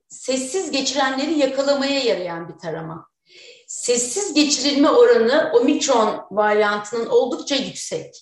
sessiz 0.08 0.72
geçirenleri 0.72 1.40
yakalamaya 1.40 2.00
yarayan 2.00 2.50
bir 2.50 2.58
tarama 2.58 3.08
sessiz 3.68 4.34
geçirilme 4.34 4.90
oranı 4.90 5.52
omikron 5.54 6.26
varyantının 6.32 7.06
oldukça 7.06 7.56
yüksek. 7.56 8.16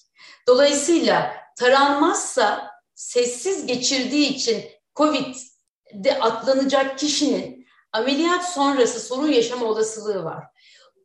Dolayısıyla 0.48 1.36
taranmazsa 1.60 2.72
sessiz 2.96 3.66
geçirdiği 3.66 4.28
için 4.28 4.64
COVID'de 4.96 6.20
atlanacak 6.20 7.00
kişinin 7.00 7.68
ameliyat 7.92 8.54
sonrası 8.54 9.00
sorun 9.00 9.32
yaşama 9.32 9.66
olasılığı 9.66 10.24
var. 10.24 10.44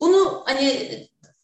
Bunu 0.00 0.43
hani 0.47 0.88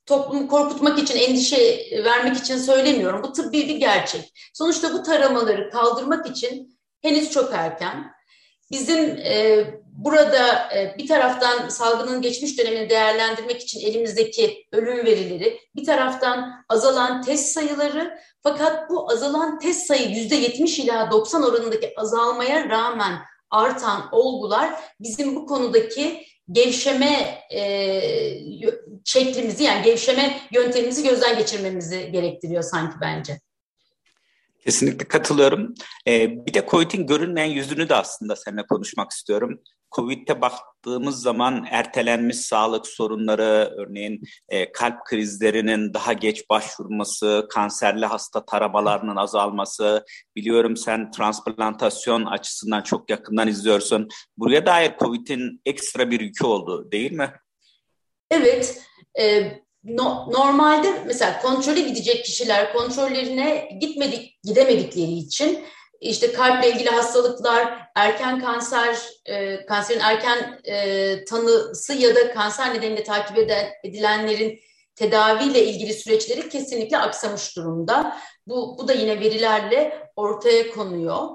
toplumu 0.06 0.48
korkutmak 0.48 0.98
için, 0.98 1.16
endişe 1.18 1.86
vermek 2.04 2.36
için 2.36 2.58
söylemiyorum. 2.58 3.22
Bu 3.22 3.32
tıbbi 3.32 3.68
bir 3.68 3.76
gerçek. 3.76 4.50
Sonuçta 4.54 4.92
bu 4.92 5.02
taramaları 5.02 5.70
kaldırmak 5.70 6.26
için 6.26 6.78
henüz 7.02 7.30
çok 7.30 7.52
erken. 7.52 8.14
Bizim 8.70 9.00
e, 9.04 9.64
burada 9.86 10.68
e, 10.76 10.94
bir 10.98 11.08
taraftan 11.08 11.68
salgının 11.68 12.22
geçmiş 12.22 12.58
dönemini 12.58 12.90
değerlendirmek 12.90 13.62
için 13.62 13.80
elimizdeki 13.80 14.66
ölüm 14.72 15.06
verileri, 15.06 15.58
bir 15.76 15.84
taraftan 15.84 16.64
azalan 16.68 17.22
test 17.22 17.46
sayıları 17.46 18.18
fakat 18.42 18.90
bu 18.90 19.10
azalan 19.10 19.58
test 19.58 19.86
sayı 19.86 20.08
yüzde 20.08 20.36
yetmiş 20.36 20.78
ila 20.78 21.10
90 21.10 21.42
oranındaki 21.42 21.92
azalmaya 21.96 22.68
rağmen 22.68 23.18
artan 23.50 24.08
olgular 24.12 24.70
bizim 25.00 25.36
bu 25.36 25.46
konudaki 25.46 26.26
gevşeme 26.50 27.38
e, 27.50 27.60
şeklimizi 29.04 29.64
yani 29.64 29.82
gevşeme 29.82 30.40
yöntemimizi 30.52 31.08
gözden 31.08 31.38
geçirmemizi 31.38 32.10
gerektiriyor 32.12 32.62
sanki 32.62 32.96
bence. 33.00 33.40
Kesinlikle 34.64 35.08
katılıyorum. 35.08 35.74
Ee, 36.08 36.46
bir 36.46 36.54
de 36.54 36.66
COVID'in 36.70 37.06
görünmeyen 37.06 37.48
yüzünü 37.48 37.88
de 37.88 37.94
aslında 37.94 38.36
seninle 38.36 38.66
konuşmak 38.66 39.10
istiyorum. 39.10 39.60
COVID'e 39.96 40.40
baktığımız 40.40 41.22
zaman 41.22 41.66
ertelenmiş 41.70 42.36
sağlık 42.36 42.86
sorunları, 42.86 43.74
örneğin 43.78 44.22
e, 44.48 44.72
kalp 44.72 45.04
krizlerinin 45.04 45.94
daha 45.94 46.12
geç 46.12 46.50
başvurması, 46.50 47.46
kanserli 47.50 48.06
hasta 48.06 48.44
taramalarının 48.44 49.16
azalması, 49.16 50.04
biliyorum 50.36 50.76
sen 50.76 51.10
transplantasyon 51.10 52.24
açısından 52.24 52.82
çok 52.82 53.10
yakından 53.10 53.48
izliyorsun. 53.48 54.08
Buraya 54.36 54.66
dair 54.66 54.92
COVID'in 54.98 55.60
ekstra 55.66 56.10
bir 56.10 56.20
yükü 56.20 56.44
oldu 56.46 56.92
değil 56.92 57.12
mi? 57.12 57.32
Evet, 58.30 58.82
e, 59.18 59.52
no, 59.84 60.32
normalde 60.32 61.02
mesela 61.06 61.42
kontrole 61.42 61.80
gidecek 61.80 62.24
kişiler 62.24 62.72
kontrollerine 62.72 63.78
gitmedik 63.80 64.42
gidemedikleri 64.42 65.12
için 65.12 65.64
işte 66.00 66.32
kalple 66.32 66.70
ilgili 66.70 66.90
hastalıklar, 66.90 67.88
erken 67.94 68.40
kanser, 68.40 68.98
e, 69.26 69.66
kanserin 69.66 70.00
erken 70.00 70.60
e, 70.64 71.24
tanısı 71.24 71.94
ya 71.94 72.14
da 72.14 72.34
kanser 72.34 72.74
nedeniyle 72.74 73.04
takip 73.04 73.38
eden, 73.38 73.66
edilenlerin 73.84 74.60
tedaviyle 74.96 75.64
ilgili 75.64 75.94
süreçleri 75.94 76.48
kesinlikle 76.48 76.98
aksamış 76.98 77.56
durumda. 77.56 78.16
Bu, 78.46 78.78
bu 78.78 78.88
da 78.88 78.92
yine 78.92 79.20
verilerle 79.20 80.08
ortaya 80.16 80.70
konuyor. 80.70 81.28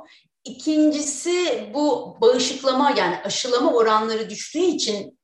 İkincisi 0.43 1.63
bu 1.73 2.17
bağışıklama 2.21 2.93
yani 2.97 3.15
aşılama 3.23 3.73
oranları 3.73 4.29
düştüğü 4.29 4.59
için 4.59 5.18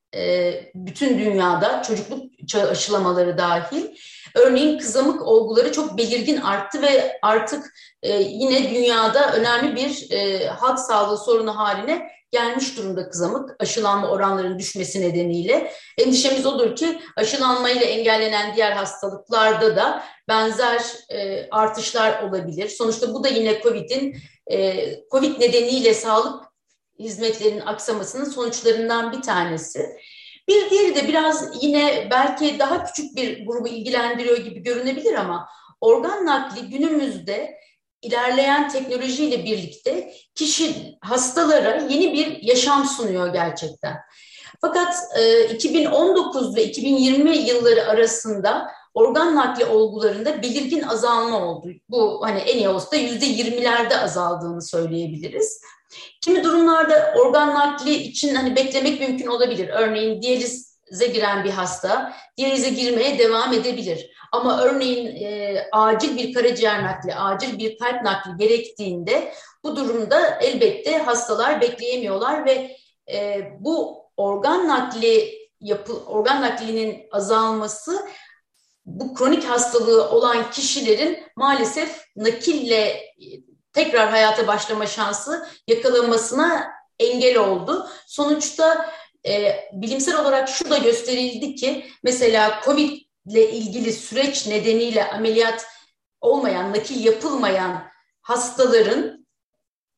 bütün 0.76 1.20
dünyada 1.20 1.84
çocukluk 1.84 2.32
aşılamaları 2.72 3.38
dahil. 3.38 3.86
Örneğin 4.36 4.78
kızamık 4.78 5.22
olguları 5.22 5.72
çok 5.72 5.98
belirgin 5.98 6.38
arttı 6.38 6.82
ve 6.82 7.20
artık 7.22 7.74
e, 8.04 8.14
yine 8.22 8.70
dünyada 8.70 9.34
önemli 9.34 9.76
bir 9.76 10.12
e, 10.12 10.48
halk 10.48 10.80
sağlığı 10.80 11.18
sorunu 11.18 11.58
haline 11.58 12.12
gelmiş 12.32 12.78
durumda 12.78 13.10
kızamık 13.10 13.56
aşılanma 13.60 14.08
oranlarının 14.08 14.60
düşmesi 14.60 15.02
nedeniyle. 15.02 15.72
Endişemiz 15.98 16.46
odur 16.46 16.76
ki 16.76 17.00
aşılanmayla 17.16 17.82
engellenen 17.82 18.56
diğer 18.56 18.72
hastalıklarda 18.72 19.76
da 19.76 20.04
benzer 20.28 20.82
e, 21.10 21.50
artışlar 21.50 22.24
olabilir. 22.24 22.70
Sonuçta 22.70 23.14
bu 23.14 23.24
da 23.24 23.28
yine 23.28 23.62
COVID'in 23.62 24.18
e, 24.52 24.90
COVID 25.12 25.40
nedeniyle 25.40 25.94
sağlık 25.94 26.46
hizmetlerinin 27.00 27.66
aksamasının 27.66 28.26
sonuçlarından 28.26 29.12
bir 29.12 29.22
tanesi. 29.22 29.98
Bir 30.48 30.70
diğeri 30.70 30.96
de 30.96 31.08
biraz 31.08 31.64
yine 31.64 32.08
belki 32.12 32.60
daha 32.60 32.86
küçük 32.86 33.16
bir 33.16 33.46
grubu 33.46 33.68
ilgilendiriyor 33.68 34.38
gibi 34.38 34.64
görünebilir 34.64 35.14
ama 35.14 35.50
organ 35.82 36.26
nakli 36.26 36.70
günümüzde 36.70 37.58
ilerleyen 38.02 38.70
teknolojiyle 38.70 39.46
birlikte 39.46 40.14
kişi 40.36 40.98
hastalara 41.02 41.82
yeni 41.90 42.14
bir 42.14 42.44
yaşam 42.44 42.86
sunuyor 42.86 43.34
gerçekten. 43.34 43.98
Fakat 44.62 44.96
e, 45.20 45.50
2019 45.50 46.56
ve 46.56 46.64
2020 46.64 47.38
yılları 47.38 47.88
arasında 47.88 48.68
organ 48.94 49.36
nakli 49.36 49.66
olgularında 49.66 50.42
belirgin 50.42 50.82
azalma 50.82 51.46
oldu. 51.46 51.68
Bu 51.90 52.20
hani 52.24 52.40
en 52.40 52.58
iyi 52.58 52.70
olsa 52.70 52.96
yüzde 52.96 53.26
yirmilerde 53.26 53.98
azaldığını 53.98 54.62
söyleyebiliriz. 54.62 55.62
Kimi 56.22 56.44
durumlarda 56.44 57.14
organ 57.18 57.56
nakli 57.56 57.94
için 57.94 58.36
hani 58.36 58.56
beklemek 58.56 59.00
mümkün 59.00 59.28
olabilir. 59.28 59.70
Örneğin 59.70 60.22
diyalize 60.22 61.08
giren 61.14 61.44
bir 61.44 61.50
hasta 61.50 62.14
diyalize 62.38 62.70
girmeye 62.70 63.20
devam 63.20 63.54
edebilir. 63.54 64.12
Ama 64.32 64.62
örneğin 64.62 65.16
e, 65.16 65.58
acil 65.72 66.18
bir 66.18 66.34
karaciğer 66.34 66.84
nakli, 66.84 67.16
acil 67.16 67.60
bir 67.60 67.78
kalp 67.78 68.02
nakli 68.02 68.38
gerektiğinde 68.38 69.34
bu 69.64 69.76
durumda 69.76 70.40
elbette 70.42 70.98
hastalar 70.98 71.62
bekleyemiyorlar 71.62 72.46
ve 72.46 72.78
e, 73.12 73.42
bu 73.60 74.06
organ 74.18 74.68
nakli 74.68 75.34
yapı, 75.60 76.06
organ 76.06 76.42
naklinin 76.42 77.08
azalması 77.12 78.06
bu 78.86 79.14
kronik 79.14 79.44
hastalığı 79.44 80.10
olan 80.10 80.52
kişilerin 80.52 81.24
maalesef 81.36 82.06
nakille 82.16 83.02
tekrar 83.76 84.10
hayata 84.10 84.48
başlama 84.48 84.88
şansı 84.88 85.48
yakalanmasına 85.68 86.72
engel 87.00 87.38
oldu. 87.38 87.90
Sonuçta 88.08 88.92
e, 89.28 89.56
bilimsel 89.74 90.22
olarak 90.22 90.50
şu 90.50 90.70
da 90.70 90.78
gösterildi 90.78 91.56
ki 91.56 91.86
mesela 92.04 92.62
COVID 92.66 93.02
ile 93.26 93.52
ilgili 93.52 93.94
süreç 93.94 94.48
nedeniyle 94.48 95.12
ameliyat 95.12 95.66
olmayan, 96.22 96.74
nakil 96.74 97.06
yapılmayan 97.06 97.84
hastaların 98.22 99.26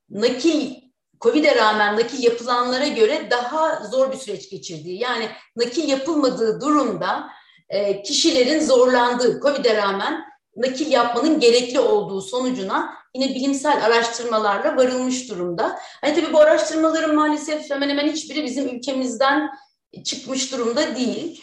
nakil 0.10 0.76
Covid'e 1.22 1.56
rağmen 1.56 1.96
nakil 1.96 2.24
yapılanlara 2.24 2.88
göre 2.88 3.28
daha 3.32 3.84
zor 3.92 4.12
bir 4.12 4.18
süreç 4.18 4.50
geçirdiği. 4.50 5.00
Yani 5.00 5.30
nakil 5.56 5.90
yapılmadığı 5.90 6.62
durumda 6.62 7.30
e, 7.70 8.04
kişilerin 8.04 8.60
zorlandığı, 8.60 9.42
Covid'e 9.42 9.78
rağmen 9.78 10.26
nakil 10.56 10.92
yapmanın 10.92 11.40
gerekli 11.40 11.80
olduğu 11.80 12.22
sonucuna 12.22 12.94
yine 13.18 13.36
bilimsel 13.36 13.86
araştırmalarla 13.86 14.78
varılmış 14.78 15.30
durumda. 15.30 15.80
Hani 16.02 16.16
tabii 16.16 16.34
bu 16.34 16.40
araştırmaların 16.40 17.16
maalesef 17.16 17.70
hemen 17.70 17.90
hemen 17.90 18.12
hiçbiri 18.12 18.44
bizim 18.44 18.76
ülkemizden 18.76 19.50
çıkmış 20.04 20.52
durumda 20.52 20.96
değil. 20.96 21.42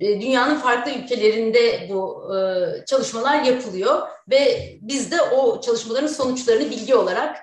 E, 0.00 0.20
dünyanın 0.20 0.56
farklı 0.56 0.92
ülkelerinde 0.92 1.88
bu 1.90 2.34
e, 2.36 2.84
çalışmalar 2.84 3.42
yapılıyor 3.42 4.08
ve 4.30 4.72
biz 4.80 5.10
de 5.10 5.22
o 5.22 5.60
çalışmaların 5.60 6.06
sonuçlarını 6.06 6.70
bilgi 6.70 6.94
olarak 6.94 7.36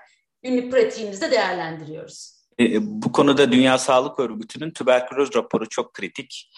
günlük 0.43 0.71
pratiğimizde 0.71 1.31
değerlendiriyoruz. 1.31 2.41
E, 2.59 2.65
bu 2.81 3.11
konuda 3.11 3.51
Dünya 3.51 3.77
Sağlık 3.77 4.19
Örgütü'nün 4.19 4.71
tüberküloz 4.71 5.35
raporu 5.35 5.69
çok 5.69 5.93
kritik. 5.93 6.51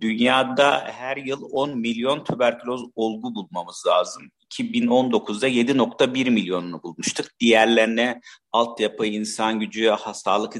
Dünyada 0.00 0.84
her 0.86 1.16
yıl 1.16 1.42
10 1.52 1.78
milyon 1.78 2.24
tüberküloz 2.24 2.82
olgu 2.96 3.34
bulmamız 3.34 3.84
lazım. 3.86 4.22
2019'da 4.60 5.48
7.1 5.48 6.30
milyonunu 6.30 6.82
bulmuştuk. 6.82 7.26
Diğerlerine 7.40 8.20
altyapı, 8.52 9.06
insan 9.06 9.60
gücü, 9.60 9.94
sağlık 10.14 10.54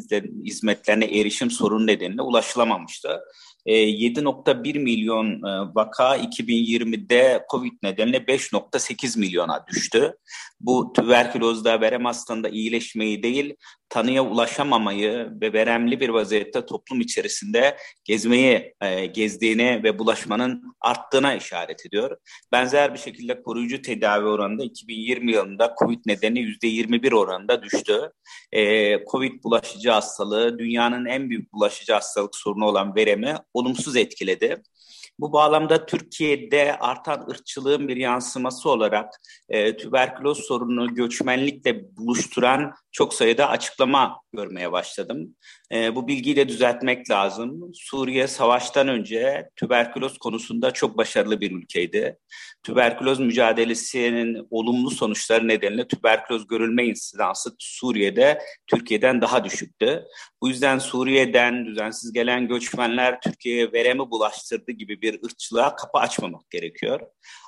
hizmetlerine 0.45 1.05
erişim 1.05 1.51
sorunu 1.51 1.87
nedeniyle 1.87 2.23
ulaşılamamıştı. 2.23 3.21
7.1 3.67 4.77
e, 4.77 4.79
milyon 4.79 5.27
e, 5.27 5.75
vaka 5.75 6.17
2020'de 6.17 7.45
COVID 7.51 7.73
nedeniyle 7.83 8.19
5.8 8.19 9.19
milyona 9.19 9.67
düştü. 9.67 10.17
Bu 10.63 10.93
tüberkülozda 10.93 11.81
verem 11.81 12.05
hastalığında 12.05 12.49
iyileşmeyi 12.49 13.23
değil, 13.23 13.55
tanıya 13.89 14.25
ulaşamamayı 14.25 15.29
ve 15.41 15.53
veremli 15.53 16.01
bir 16.01 16.09
vaziyette 16.09 16.67
toplum 16.67 17.01
içerisinde 17.01 17.77
gezmeyi 18.05 18.75
e, 18.81 19.07
gezdiğini 19.07 19.81
ve 19.85 19.99
bulaşmanın 19.99 20.75
arttığına 20.81 21.35
işaret 21.35 21.87
ediyor. 21.87 22.17
Benzer 22.53 22.95
bir 22.95 22.99
şekilde 22.99 23.43
koruyucu 23.43 23.83
tedavi 23.83 24.27
oranında 24.27 24.65
2020 24.65 25.33
yılında 25.33 25.75
COVID 25.79 26.01
nedeni 26.07 26.41
%21 26.41 27.15
oranında 27.15 27.63
düştü. 27.63 28.11
E, 28.53 29.05
COVID 29.05 29.45
bulaşıcı 29.45 29.91
hastalığı 29.91 30.59
dünyanın 30.59 31.07
en 31.07 31.31
büyük 31.31 31.53
bulaşıcı 31.53 31.93
hastalık 31.93 32.37
sorunu 32.37 32.65
olan 32.65 32.97
veremi 32.97 33.35
olumsuz 33.55 33.97
etkiledi. 33.97 34.63
Bu 35.23 35.33
bağlamda 35.33 35.87
Türkiye'de 35.87 36.79
artan 36.79 37.27
ırkçılığın 37.31 37.89
bir 37.89 37.97
yansıması 37.97 38.71
olarak 38.71 39.21
e, 39.49 39.77
tüberküloz 39.77 40.39
sorununu 40.39 40.95
göçmenlikle 40.95 41.97
buluşturan 41.97 42.75
çok 42.93 43.15
sayıda 43.15 43.49
açıklama 43.49 44.21
görmeye 44.33 44.73
başladım. 44.73 45.37
E, 45.73 45.95
bu 45.95 46.09
bilgiyi 46.09 46.37
de 46.37 46.49
düzeltmek 46.49 47.11
lazım. 47.11 47.71
Suriye 47.75 48.27
savaştan 48.27 48.89
önce 48.89 49.51
tüberküloz 49.57 50.19
konusunda 50.19 50.71
çok 50.71 50.97
başarılı 50.97 51.41
bir 51.41 51.53
ülkeydi. 51.53 52.19
Tüberküloz 52.63 53.21
mücadelesinin 53.21 54.47
olumlu 54.51 54.91
sonuçları 54.91 55.49
nedeniyle 55.49 55.89
tüberküloz 55.89 56.47
görülme 56.47 56.87
insidansı 56.87 57.57
Suriye'de 57.59 58.39
Türkiye'den 58.67 59.21
daha 59.21 59.45
düşüktü. 59.45 60.05
Bu 60.43 60.49
yüzden 60.49 60.79
Suriye'den 60.79 61.67
düzensiz 61.67 62.13
gelen 62.13 62.49
göçmenler 62.49 63.21
Türkiye'ye 63.21 63.73
veremi 63.73 64.11
bulaştırdı 64.11 64.73
gibi 64.73 65.03
bir 65.03 65.23
ırkçılığa 65.25 65.77
kapı 65.77 65.99
açmamak 65.99 66.51
gerekiyor. 66.51 67.01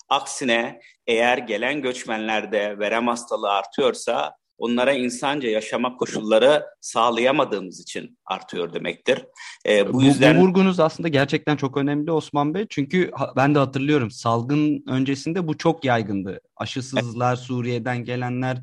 Aksine 0.08 0.80
eğer 1.06 1.38
gelen 1.38 1.82
göçmenlerde 1.82 2.78
verem 2.78 3.08
hastalığı 3.08 3.50
artıyorsa 3.50 4.36
onlara 4.58 4.92
insanca 4.92 5.48
yaşama 5.48 5.96
koşulları 5.96 6.64
sağlayamadığımız 6.80 7.80
için 7.80 8.18
artıyor 8.24 8.74
demektir. 8.74 9.24
Ee, 9.66 9.88
bu, 9.88 9.92
bu 9.92 10.02
yüzden 10.02 10.36
bu 10.36 10.40
vurgunuz 10.40 10.80
aslında 10.80 11.08
gerçekten 11.08 11.56
çok 11.56 11.76
önemli 11.76 12.12
Osman 12.12 12.54
Bey. 12.54 12.66
Çünkü 12.70 13.10
ben 13.36 13.54
de 13.54 13.58
hatırlıyorum 13.58 14.10
salgın 14.10 14.84
öncesinde 14.88 15.48
bu 15.48 15.58
çok 15.58 15.84
yaygındı. 15.84 16.40
Aşısızlar, 16.56 17.36
Suriye'den 17.36 18.04
gelenler 18.04 18.58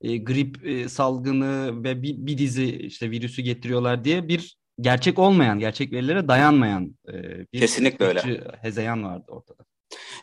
e, 0.00 0.16
grip 0.16 0.66
e, 0.66 0.88
salgını 0.88 1.84
ve 1.84 2.02
bir, 2.02 2.16
bir 2.16 2.38
dizi 2.38 2.76
işte 2.76 3.10
virüsü 3.10 3.42
getiriyorlar 3.42 4.04
diye 4.04 4.28
bir 4.28 4.56
gerçek 4.80 5.18
olmayan, 5.18 5.58
gerçek 5.58 5.92
verilere 5.92 6.28
dayanmayan 6.28 6.96
e, 7.08 7.12
bir 7.52 7.60
Kesinlikle 7.60 8.04
öyle. 8.04 8.20
hezeyan 8.60 9.04
vardı 9.04 9.24
ortada. 9.28 9.61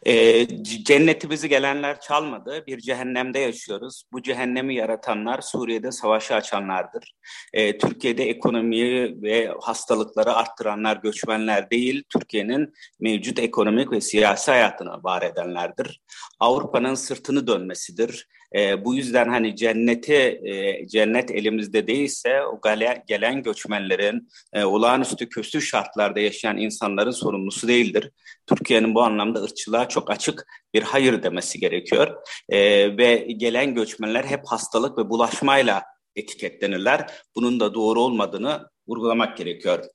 E, 0.05 0.47
cennetimizi 0.83 1.49
gelenler 1.49 2.01
çalmadı. 2.01 2.63
Bir 2.67 2.79
cehennemde 2.79 3.39
yaşıyoruz. 3.39 4.03
Bu 4.11 4.21
cehennemi 4.21 4.75
yaratanlar 4.75 5.41
Suriye'de 5.41 5.91
savaşı 5.91 6.35
açanlardır. 6.35 7.13
E, 7.53 7.77
Türkiye'de 7.77 8.29
ekonomiyi 8.29 9.21
ve 9.21 9.53
hastalıkları 9.61 10.33
arttıranlar 10.33 10.97
göçmenler 10.97 11.71
değil, 11.71 12.03
Türkiye'nin 12.09 12.73
mevcut 12.99 13.39
ekonomik 13.39 13.91
ve 13.91 14.01
siyasi 14.01 14.51
hayatını 14.51 15.03
var 15.03 15.21
edenlerdir. 15.21 16.01
Avrupa'nın 16.39 16.95
sırtını 16.95 17.47
dönmesidir. 17.47 18.27
E, 18.55 18.85
bu 18.85 18.95
yüzden 18.95 19.29
hani 19.29 19.55
cenneti 19.55 20.41
e, 20.43 20.87
cennet 20.87 21.31
elimizde 21.31 21.87
değilse 21.87 22.43
o 22.43 22.61
gale, 22.61 23.03
gelen 23.07 23.43
göçmenlerin 23.43 24.29
e, 24.53 24.63
olağanüstü 24.63 25.29
kötü 25.29 25.61
şartlarda 25.61 26.19
yaşayan 26.19 26.57
insanların 26.57 27.11
sorumlusu 27.11 27.67
değildir. 27.67 28.11
Türkiye'nin 28.47 28.95
bu 28.95 29.01
anlamda 29.01 29.43
ırkçılığa 29.43 29.89
çok 29.89 30.11
açık 30.11 30.45
bir 30.73 30.83
hayır 30.83 31.23
demesi 31.23 31.59
gerekiyor. 31.59 32.15
E, 32.49 32.59
ve 32.97 33.15
gelen 33.15 33.75
göçmenler 33.75 34.23
hep 34.23 34.41
hastalık 34.45 34.97
ve 34.97 35.09
bulaşmayla 35.09 35.83
etiketlenirler. 36.15 37.11
Bunun 37.35 37.59
da 37.59 37.73
doğru 37.73 38.01
olmadığını 38.01 38.69
vurgulamak 38.89 39.37
gerekiyor. 39.37 39.85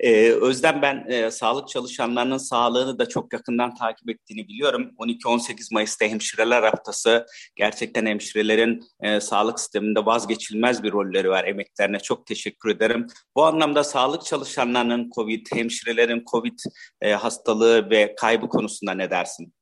Ee, 0.00 0.30
Özlem 0.30 0.82
ben 0.82 1.04
e, 1.08 1.30
sağlık 1.30 1.68
çalışanlarının 1.68 2.38
sağlığını 2.38 2.98
da 2.98 3.08
çok 3.08 3.32
yakından 3.32 3.74
takip 3.74 4.10
ettiğini 4.10 4.48
biliyorum. 4.48 4.90
12-18 4.98 5.74
Mayıs'ta 5.74 6.04
hemşireler 6.04 6.62
haftası 6.62 7.26
gerçekten 7.56 8.06
hemşirelerin 8.06 8.84
e, 9.00 9.20
sağlık 9.20 9.60
sisteminde 9.60 10.06
vazgeçilmez 10.06 10.82
bir 10.82 10.92
rolleri 10.92 11.30
var. 11.30 11.44
Emeklerine 11.44 11.98
çok 11.98 12.26
teşekkür 12.26 12.70
ederim. 12.70 13.06
Bu 13.36 13.44
anlamda 13.44 13.84
sağlık 13.84 14.24
çalışanlarının 14.24 15.10
COVID, 15.14 15.46
hemşirelerin 15.54 16.24
COVID 16.30 16.58
e, 17.00 17.12
hastalığı 17.12 17.90
ve 17.90 18.14
kaybı 18.14 18.48
konusunda 18.48 18.94
ne 18.94 19.10
dersin? 19.10 19.52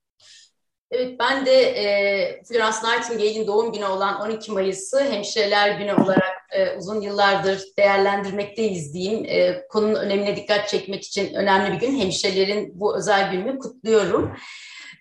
Evet 0.91 1.21
ben 1.21 1.47
de 1.47 1.53
e, 1.53 2.43
Florence 2.45 2.79
Nightingale'in 2.85 3.47
doğum 3.47 3.73
günü 3.73 3.85
olan 3.85 4.21
12 4.21 4.53
Mayıs'ı 4.53 5.01
Hemşireler 5.01 5.79
Günü 5.79 5.93
olarak 5.93 6.34
e, 6.55 6.77
uzun 6.79 7.01
yıllardır 7.01 7.63
değerlendirmekteyiz 7.79 8.95
diyeyim. 8.95 9.25
E, 9.25 9.67
konunun 9.69 9.95
önemine 9.95 10.37
dikkat 10.37 10.69
çekmek 10.69 11.03
için 11.05 11.35
önemli 11.35 11.73
bir 11.73 11.87
gün. 11.87 12.01
Hemşirelerin 12.01 12.81
bu 12.81 12.97
özel 12.97 13.31
gününü 13.33 13.59
kutluyorum. 13.59 14.37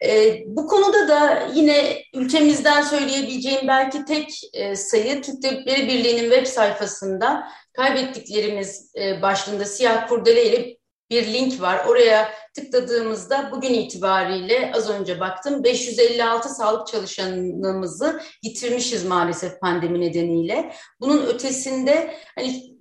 E, 0.05 0.41
bu 0.45 0.67
konuda 0.67 1.07
da 1.07 1.47
yine 1.53 2.03
ülkemizden 2.13 2.81
söyleyebileceğim 2.81 3.67
belki 3.67 4.05
tek 4.05 4.29
e, 4.53 4.75
sayı 4.75 5.21
Türk 5.21 5.41
Tabipleri 5.41 5.87
Birliği'nin 5.87 6.29
web 6.29 6.45
sayfasında 6.45 7.47
kaybettiklerimiz 7.73 8.91
e, 8.95 9.21
başlığında 9.21 9.65
siyah 9.65 10.07
kurdele 10.07 10.45
ile 10.45 10.77
bir 11.13 11.33
link 11.33 11.61
var. 11.61 11.85
Oraya 11.87 12.31
tıkladığımızda 12.55 13.49
bugün 13.51 13.73
itibariyle 13.73 14.71
az 14.75 14.89
önce 14.89 15.19
baktım 15.19 15.63
556 15.63 16.49
sağlık 16.49 16.87
çalışanımızı 16.87 18.21
yitirmişiz 18.43 19.05
maalesef 19.05 19.59
pandemi 19.59 20.01
nedeniyle. 20.01 20.73
Bunun 21.01 21.25
ötesinde 21.25 22.13
hani 22.35 22.77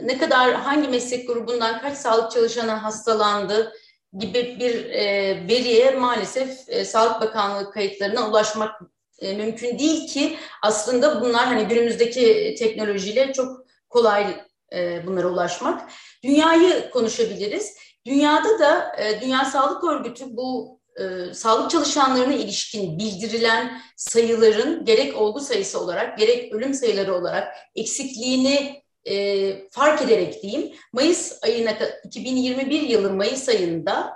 ne 0.00 0.18
kadar 0.18 0.54
hangi 0.54 0.88
meslek 0.88 1.28
grubundan 1.28 1.80
kaç 1.80 1.96
sağlık 1.96 2.30
çalışanı 2.30 2.70
hastalandı 2.70 3.72
gibi 4.18 4.56
bir 4.60 4.84
e, 4.84 5.02
veriye 5.48 5.90
maalesef 5.90 6.68
e, 6.68 6.84
Sağlık 6.84 7.20
Bakanlığı 7.20 7.70
kayıtlarına 7.70 8.28
ulaşmak 8.28 8.80
e, 9.18 9.36
mümkün 9.36 9.78
değil 9.78 10.08
ki 10.08 10.36
aslında 10.62 11.20
bunlar 11.20 11.46
hani 11.46 11.68
günümüzdeki 11.68 12.54
teknolojiyle 12.58 13.32
çok 13.32 13.66
kolay 13.88 14.44
e, 14.72 15.06
bunlara 15.06 15.28
ulaşmak. 15.28 15.90
Dünyayı 16.24 16.90
konuşabiliriz. 16.90 17.76
Dünyada 18.06 18.58
da 18.58 18.96
e, 18.98 19.20
Dünya 19.20 19.44
Sağlık 19.44 19.84
Örgütü 19.84 20.24
bu 20.36 20.80
e, 20.96 21.34
sağlık 21.34 21.70
çalışanlarına 21.70 22.34
ilişkin 22.34 22.98
bildirilen 22.98 23.82
sayıların 23.96 24.84
gerek 24.84 25.16
olgu 25.16 25.40
sayısı 25.40 25.80
olarak 25.80 26.18
gerek 26.18 26.52
ölüm 26.52 26.74
sayıları 26.74 27.14
olarak 27.14 27.56
eksikliğini 27.76 28.82
e, 29.04 29.68
fark 29.70 30.02
ederek 30.02 30.42
diyeyim 30.42 30.72
Mayıs 30.92 31.42
ayına 31.42 31.70
2021 32.04 32.80
yılı 32.80 33.12
Mayıs 33.12 33.48
ayında 33.48 34.14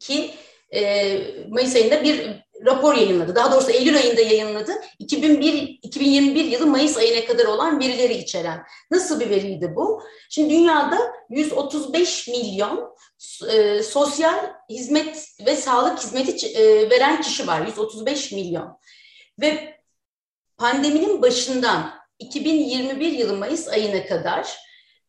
ki 0.00 0.30
e, 0.74 1.18
Mayıs 1.48 1.76
ayında 1.76 2.04
bir 2.04 2.45
rapor 2.66 2.94
yayınladı. 2.94 3.34
Daha 3.34 3.52
doğrusu 3.52 3.70
Eylül 3.70 3.96
ayında 3.96 4.20
yayınladı. 4.20 4.72
2001 4.98 5.78
2021 5.82 6.44
yılı 6.44 6.66
Mayıs 6.66 6.96
ayına 6.96 7.26
kadar 7.26 7.44
olan 7.44 7.80
verileri 7.80 8.14
içeren. 8.14 8.66
Nasıl 8.90 9.20
bir 9.20 9.30
veriydi 9.30 9.72
bu? 9.76 10.02
Şimdi 10.30 10.50
dünyada 10.50 10.98
135 11.30 12.28
milyon 12.28 12.96
e, 13.50 13.82
sosyal 13.82 14.52
hizmet 14.70 15.28
ve 15.46 15.56
sağlık 15.56 15.98
hizmeti 15.98 16.46
e, 16.46 16.90
veren 16.90 17.20
kişi 17.22 17.46
var. 17.46 17.66
135 17.66 18.32
milyon. 18.32 18.78
Ve 19.40 19.80
pandeminin 20.58 21.22
başından 21.22 21.94
2021 22.18 23.12
yılı 23.12 23.36
Mayıs 23.36 23.68
ayına 23.68 24.06
kadar 24.06 24.65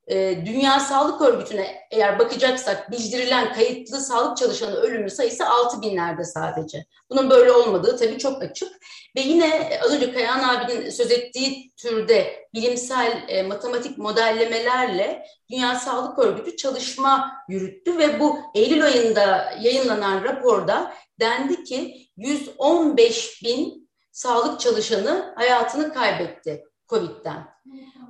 e, 0.07 0.45
Dünya 0.45 0.79
Sağlık 0.79 1.21
Örgütü'ne 1.21 1.87
eğer 1.91 2.19
bakacaksak 2.19 2.91
bildirilen 2.91 3.53
kayıtlı 3.53 4.01
sağlık 4.01 4.37
çalışanı 4.37 4.75
ölümü 4.75 5.09
sayısı 5.09 5.49
6 5.49 5.81
binlerde 5.81 6.23
sadece. 6.23 6.85
Bunun 7.09 7.29
böyle 7.29 7.51
olmadığı 7.51 7.97
tabii 7.97 8.17
çok 8.17 8.43
açık. 8.43 8.71
Ve 9.15 9.21
yine 9.21 9.79
az 9.83 9.93
önce 9.93 10.13
Kayan 10.13 10.43
abinin 10.43 10.89
söz 10.89 11.11
ettiği 11.11 11.71
türde 11.77 12.47
bilimsel 12.53 13.25
e, 13.27 13.43
matematik 13.43 13.97
modellemelerle 13.97 15.25
Dünya 15.51 15.75
Sağlık 15.75 16.19
Örgütü 16.19 16.55
çalışma 16.55 17.31
yürüttü 17.49 17.97
ve 17.97 18.19
bu 18.19 18.39
Eylül 18.55 18.85
ayında 18.85 19.53
yayınlanan 19.61 20.23
raporda 20.23 20.93
dendi 21.19 21.63
ki 21.63 22.09
115 22.17 23.43
bin 23.43 23.89
sağlık 24.11 24.59
çalışanı 24.59 25.33
hayatını 25.35 25.93
kaybetti 25.93 26.63
COVID'den. 26.89 27.47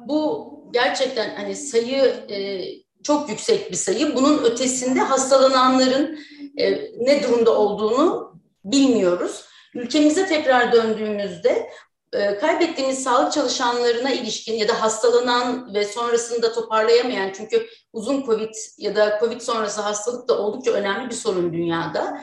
Bu 0.08 0.54
gerçekten 0.74 1.36
hani 1.36 1.56
sayı 1.56 2.04
e, 2.30 2.63
çok 3.04 3.30
yüksek 3.30 3.72
bir 3.72 3.76
sayı. 3.76 4.15
Bunun 4.15 4.43
ötesinde 4.43 5.00
hastalananların 5.00 6.20
e, 6.58 6.72
ne 6.98 7.24
durumda 7.24 7.58
olduğunu 7.58 8.34
bilmiyoruz. 8.65 9.46
Ülkemize 9.76 10.26
tekrar 10.26 10.72
döndüğümüzde 10.72 11.70
e, 12.13 12.38
kaybettiğimiz 12.38 13.04
sağlık 13.04 13.34
çalışanlarına 13.34 14.12
ilişkin 14.12 14.54
ya 14.54 14.67
da 14.67 14.82
hastalanan 14.82 15.74
ve 15.74 15.86
sonrasında 15.86 16.54
toparlayamayan 16.54 17.32
çünkü 17.36 17.67
uzun 17.93 18.26
COVID 18.26 18.54
ya 18.78 18.96
da 18.96 19.17
COVID 19.20 19.41
sonrası 19.41 19.82
hastalık 19.82 20.30
da 20.30 20.39
oldukça 20.39 20.72
önemli 20.72 21.10
bir 21.10 21.15
sorun 21.15 21.54
dünyada. 21.54 22.22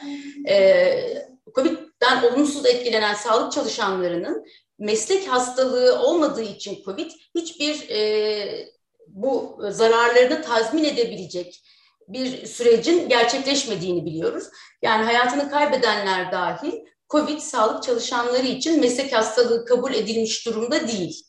E, 0.49 1.25
COVID'den 1.55 2.23
olumsuz 2.23 2.67
etkilenen 2.67 3.15
sağlık 3.15 3.53
çalışanlarının 3.53 4.45
meslek 4.79 5.29
hastalığı 5.29 6.01
olmadığı 6.01 6.43
için 6.43 6.83
COVID 6.85 7.11
hiçbir 7.35 7.91
e, 7.91 8.69
bu 9.09 9.59
zararlarını 9.71 10.43
tazmin 10.43 10.85
edebilecek 10.85 11.61
bir 12.09 12.47
sürecin 12.47 13.09
gerçekleşmediğini 13.09 14.05
biliyoruz. 14.05 14.45
Yani 14.83 15.05
hayatını 15.05 15.51
kaybedenler 15.51 16.33
dahil 16.33 16.73
COVID 17.11 17.39
sağlık 17.39 17.83
çalışanları 17.83 18.47
için 18.47 18.81
meslek 18.81 19.13
hastalığı 19.13 19.65
kabul 19.65 19.95
edilmiş 19.95 20.47
durumda 20.47 20.89
değil. 20.89 21.25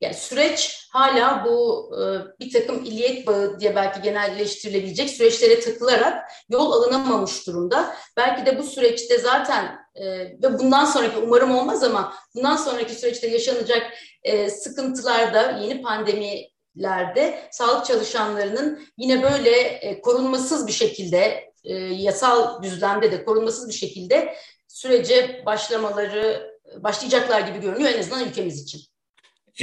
Yani 0.00 0.14
süreç 0.14 0.88
hala 0.92 1.44
bu 1.44 1.90
e, 2.00 2.02
bir 2.40 2.52
takım 2.52 2.84
illiyet 2.84 3.26
bağı 3.26 3.60
diye 3.60 3.76
belki 3.76 4.02
genelleştirilebilecek 4.02 5.10
süreçlere 5.10 5.60
takılarak 5.60 6.30
yol 6.48 6.72
alınamamış 6.72 7.46
durumda. 7.46 7.94
Belki 8.16 8.46
de 8.46 8.58
bu 8.58 8.62
süreçte 8.62 9.18
zaten 9.18 9.83
e, 9.94 10.04
ve 10.42 10.58
bundan 10.58 10.84
sonraki 10.84 11.16
umarım 11.18 11.50
olmaz 11.50 11.82
ama 11.82 12.14
bundan 12.34 12.56
sonraki 12.56 12.94
süreçte 12.94 13.28
yaşanacak 13.28 13.82
e, 14.22 14.50
sıkıntılarda 14.50 15.58
yeni 15.62 15.82
pandemilerde 15.82 17.48
sağlık 17.50 17.86
çalışanlarının 17.86 18.86
yine 18.96 19.22
böyle 19.22 19.50
e, 19.60 20.00
korunmasız 20.00 20.66
bir 20.66 20.72
şekilde 20.72 21.52
e, 21.64 21.74
yasal 21.74 22.62
düzlemde 22.62 23.12
de 23.12 23.24
korunmasız 23.24 23.68
bir 23.68 23.74
şekilde 23.74 24.34
sürece 24.68 25.42
başlamaları 25.46 26.54
başlayacaklar 26.78 27.40
gibi 27.40 27.60
görünüyor 27.60 27.90
en 27.90 27.98
azından 27.98 28.28
ülkemiz 28.28 28.62
için. 28.62 28.93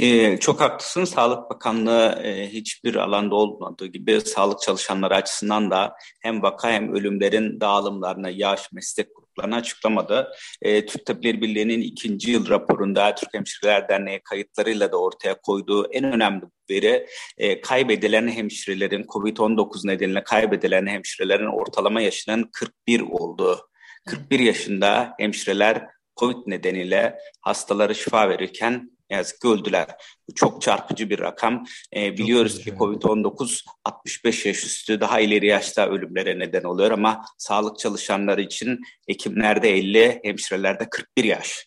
Ee, 0.00 0.36
çok 0.40 0.60
haklısın. 0.60 1.04
Sağlık 1.04 1.50
Bakanlığı 1.50 2.20
e, 2.24 2.48
hiçbir 2.48 2.94
alanda 2.94 3.34
olmadığı 3.34 3.86
gibi 3.86 4.20
sağlık 4.20 4.60
çalışanları 4.60 5.14
açısından 5.14 5.70
da 5.70 5.96
hem 6.22 6.42
vaka 6.42 6.70
hem 6.70 6.94
ölümlerin 6.94 7.60
dağılımlarına, 7.60 8.30
yaş, 8.30 8.72
meslek 8.72 9.08
gruplarına 9.16 9.56
açıklamadı. 9.56 10.32
E, 10.62 10.86
Türk 10.86 11.06
Tabipleri 11.06 11.42
Birliği'nin 11.42 11.80
ikinci 11.80 12.30
yıl 12.30 12.48
raporunda 12.48 13.14
Türk 13.14 13.34
Hemşireler 13.34 13.88
Derneği 13.88 14.20
kayıtlarıyla 14.24 14.92
da 14.92 14.96
ortaya 14.96 15.40
koyduğu 15.40 15.92
en 15.92 16.04
önemli 16.04 16.42
veri 16.70 17.06
e, 17.38 17.60
kaybedilen 17.60 18.28
hemşirelerin, 18.28 19.04
COVID-19 19.04 19.88
nedeniyle 19.88 20.24
kaybedilen 20.24 20.86
hemşirelerin 20.86 21.58
ortalama 21.58 22.00
yaşının 22.00 22.50
41 22.52 23.00
olduğu. 23.00 23.68
41 24.08 24.38
yaşında 24.38 25.14
hemşireler 25.18 25.86
COVID 26.16 26.36
nedeniyle 26.46 27.18
hastaları 27.40 27.94
şifa 27.94 28.28
verirken 28.28 28.91
ne 29.12 29.16
yazık 29.16 29.40
ki 29.40 29.48
öldüler. 29.48 29.86
Bu 30.28 30.34
çok 30.34 30.62
çarpıcı 30.62 31.10
bir 31.10 31.18
rakam. 31.18 31.64
E, 31.96 32.18
biliyoruz 32.18 32.64
ki 32.64 32.70
COVID-19 32.70 33.64
65 33.84 34.46
yaş 34.46 34.64
üstü 34.64 35.00
daha 35.00 35.20
ileri 35.20 35.46
yaşta 35.46 35.88
ölümlere 35.88 36.38
neden 36.38 36.62
oluyor 36.62 36.90
ama 36.90 37.24
sağlık 37.38 37.78
çalışanları 37.78 38.42
için 38.42 38.80
hekimlerde 39.08 39.70
50, 39.70 40.20
hemşirelerde 40.24 40.88
41 40.90 41.24
yaş. 41.24 41.66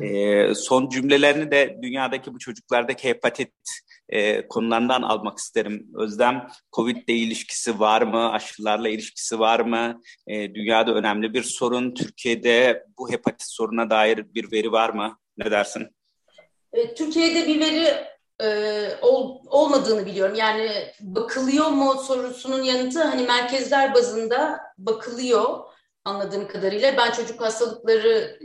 E, 0.00 0.54
son 0.54 0.88
cümlelerini 0.88 1.50
de 1.50 1.78
dünyadaki 1.82 2.34
bu 2.34 2.38
çocuklardaki 2.38 3.08
hepatit 3.08 3.52
e, 4.08 4.48
konularından 4.48 5.02
almak 5.02 5.38
isterim. 5.38 5.86
Özlem, 5.94 6.46
Covid 6.72 6.96
ile 6.96 7.16
ilişkisi 7.16 7.80
var 7.80 8.02
mı? 8.02 8.32
Aşılarla 8.32 8.88
ilişkisi 8.88 9.38
var 9.38 9.60
mı? 9.60 10.00
E, 10.26 10.54
dünyada 10.54 10.94
önemli 10.94 11.34
bir 11.34 11.42
sorun. 11.42 11.94
Türkiye'de 11.94 12.84
bu 12.98 13.10
hepatit 13.10 13.48
soruna 13.50 13.90
dair 13.90 14.34
bir 14.34 14.52
veri 14.52 14.72
var 14.72 14.90
mı? 14.90 15.18
Ne 15.36 15.50
dersin? 15.50 15.88
E, 16.74 16.94
Türkiye'de 16.94 17.46
bir 17.46 17.60
veri 17.60 18.06
e, 18.42 18.48
ol, 19.02 19.40
olmadığını 19.46 20.06
biliyorum. 20.06 20.34
Yani 20.34 20.70
bakılıyor 21.00 21.68
mu 21.68 21.94
sorusunun 22.06 22.62
yanıtı 22.62 23.02
hani 23.02 23.22
merkezler 23.22 23.94
bazında 23.94 24.60
bakılıyor 24.78 25.60
anladığım 26.04 26.48
kadarıyla. 26.48 26.96
Ben 26.96 27.10
çocuk 27.12 27.40
hastalıkları 27.40 28.38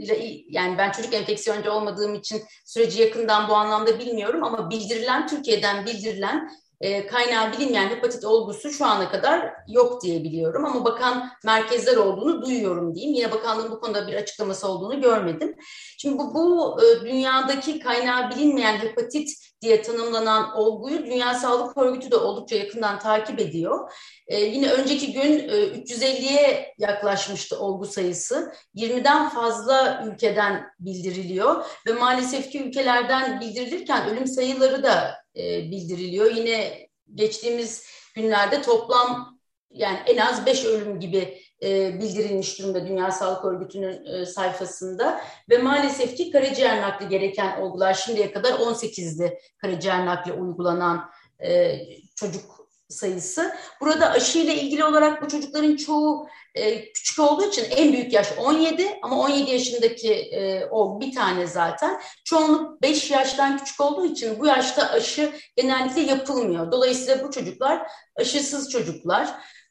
yani 0.49 0.77
ben 0.77 0.91
çocuk 0.91 1.13
enfeksiyoncu 1.13 1.71
olmadığım 1.71 2.15
için 2.15 2.43
süreci 2.65 3.01
yakından 3.01 3.49
bu 3.49 3.55
anlamda 3.55 3.99
bilmiyorum 3.99 4.43
ama 4.43 4.69
bildirilen 4.69 5.27
Türkiye'den 5.27 5.85
bildirilen 5.85 6.49
e, 6.81 7.07
kaynağı 7.07 7.53
bilinmeyen 7.53 7.89
hepatit 7.89 8.25
olgusu 8.25 8.71
şu 8.71 8.85
ana 8.85 9.11
kadar 9.11 9.53
yok 9.67 10.03
diye 10.03 10.23
biliyorum 10.23 10.65
ama 10.65 10.85
bakan 10.85 11.29
merkezler 11.45 11.97
olduğunu 11.97 12.41
duyuyorum 12.41 12.95
diyeyim. 12.95 13.15
Yine 13.15 13.31
bakanlığın 13.31 13.71
bu 13.71 13.79
konuda 13.79 14.07
bir 14.07 14.13
açıklaması 14.13 14.67
olduğunu 14.67 15.01
görmedim. 15.01 15.55
Şimdi 15.97 16.17
bu, 16.17 16.33
bu 16.33 16.77
e, 16.83 17.05
dünyadaki 17.05 17.79
kaynağı 17.79 18.29
bilinmeyen 18.29 18.77
hepatit 18.77 19.29
diye 19.61 19.81
tanımlanan 19.81 20.57
olguyu 20.57 21.05
Dünya 21.05 21.33
Sağlık 21.33 21.77
Örgütü 21.77 22.11
de 22.11 22.15
oldukça 22.15 22.55
yakından 22.55 22.99
takip 22.99 23.39
ediyor. 23.39 23.91
Ee, 24.27 24.39
yine 24.39 24.71
önceki 24.71 25.13
gün 25.13 25.39
e, 25.39 25.53
350'ye 25.53 26.73
yaklaşmıştı 26.77 27.59
olgu 27.59 27.85
sayısı. 27.85 28.53
20'den 28.75 29.29
fazla 29.29 30.03
ülkeden 30.07 30.65
bildiriliyor 30.79 31.65
ve 31.87 31.93
maalesef 31.93 32.51
ki 32.51 32.63
ülkelerden 32.63 33.41
bildirilirken 33.41 34.09
ölüm 34.09 34.27
sayıları 34.27 34.83
da 34.83 35.15
e, 35.35 35.71
bildiriliyor. 35.71 36.31
Yine 36.35 36.89
geçtiğimiz 37.15 37.85
günlerde 38.15 38.61
toplam 38.61 39.39
yani 39.71 39.99
en 40.07 40.17
az 40.17 40.45
5 40.45 40.65
ölüm 40.65 40.99
gibi 40.99 41.41
e, 41.63 41.99
bildirilmiş 41.99 42.59
durumda 42.59 42.87
Dünya 42.87 43.11
Sağlık 43.11 43.45
Örgütü'nün 43.45 44.05
e, 44.05 44.25
sayfasında 44.25 45.21
ve 45.49 45.57
maalesef 45.57 46.17
ki 46.17 46.31
karaciğer 46.31 46.81
nakli 46.81 47.07
gereken 47.07 47.61
olgular 47.61 47.93
şimdiye 47.93 48.31
kadar 48.31 48.51
18'di 48.51 49.39
karaciğer 49.57 50.05
nakli 50.05 50.33
uygulanan 50.33 51.09
e, 51.43 51.79
çocuk 52.15 52.59
sayısı. 52.89 53.55
Burada 53.81 54.11
aşı 54.11 54.39
ile 54.39 54.55
ilgili 54.55 54.83
olarak 54.83 55.21
bu 55.21 55.27
çocukların 55.27 55.75
çoğu 55.75 56.27
e, 56.55 56.91
küçük 56.91 57.19
olduğu 57.19 57.45
için 57.45 57.65
en 57.69 57.93
büyük 57.93 58.13
yaş 58.13 58.27
17 58.37 58.99
ama 59.01 59.19
17 59.19 59.51
yaşındaki 59.51 60.13
e, 60.13 60.65
o 60.65 61.01
bir 61.01 61.15
tane 61.15 61.47
zaten. 61.47 62.01
Çoğunluk 62.25 62.81
5 62.81 63.11
yaştan 63.11 63.57
küçük 63.57 63.81
olduğu 63.81 64.05
için 64.05 64.39
bu 64.39 64.45
yaşta 64.45 64.89
aşı 64.89 65.31
genellikle 65.55 66.01
yapılmıyor. 66.01 66.71
Dolayısıyla 66.71 67.23
bu 67.23 67.31
çocuklar 67.31 67.91
aşısız 68.15 68.71
çocuklar. 68.71 69.29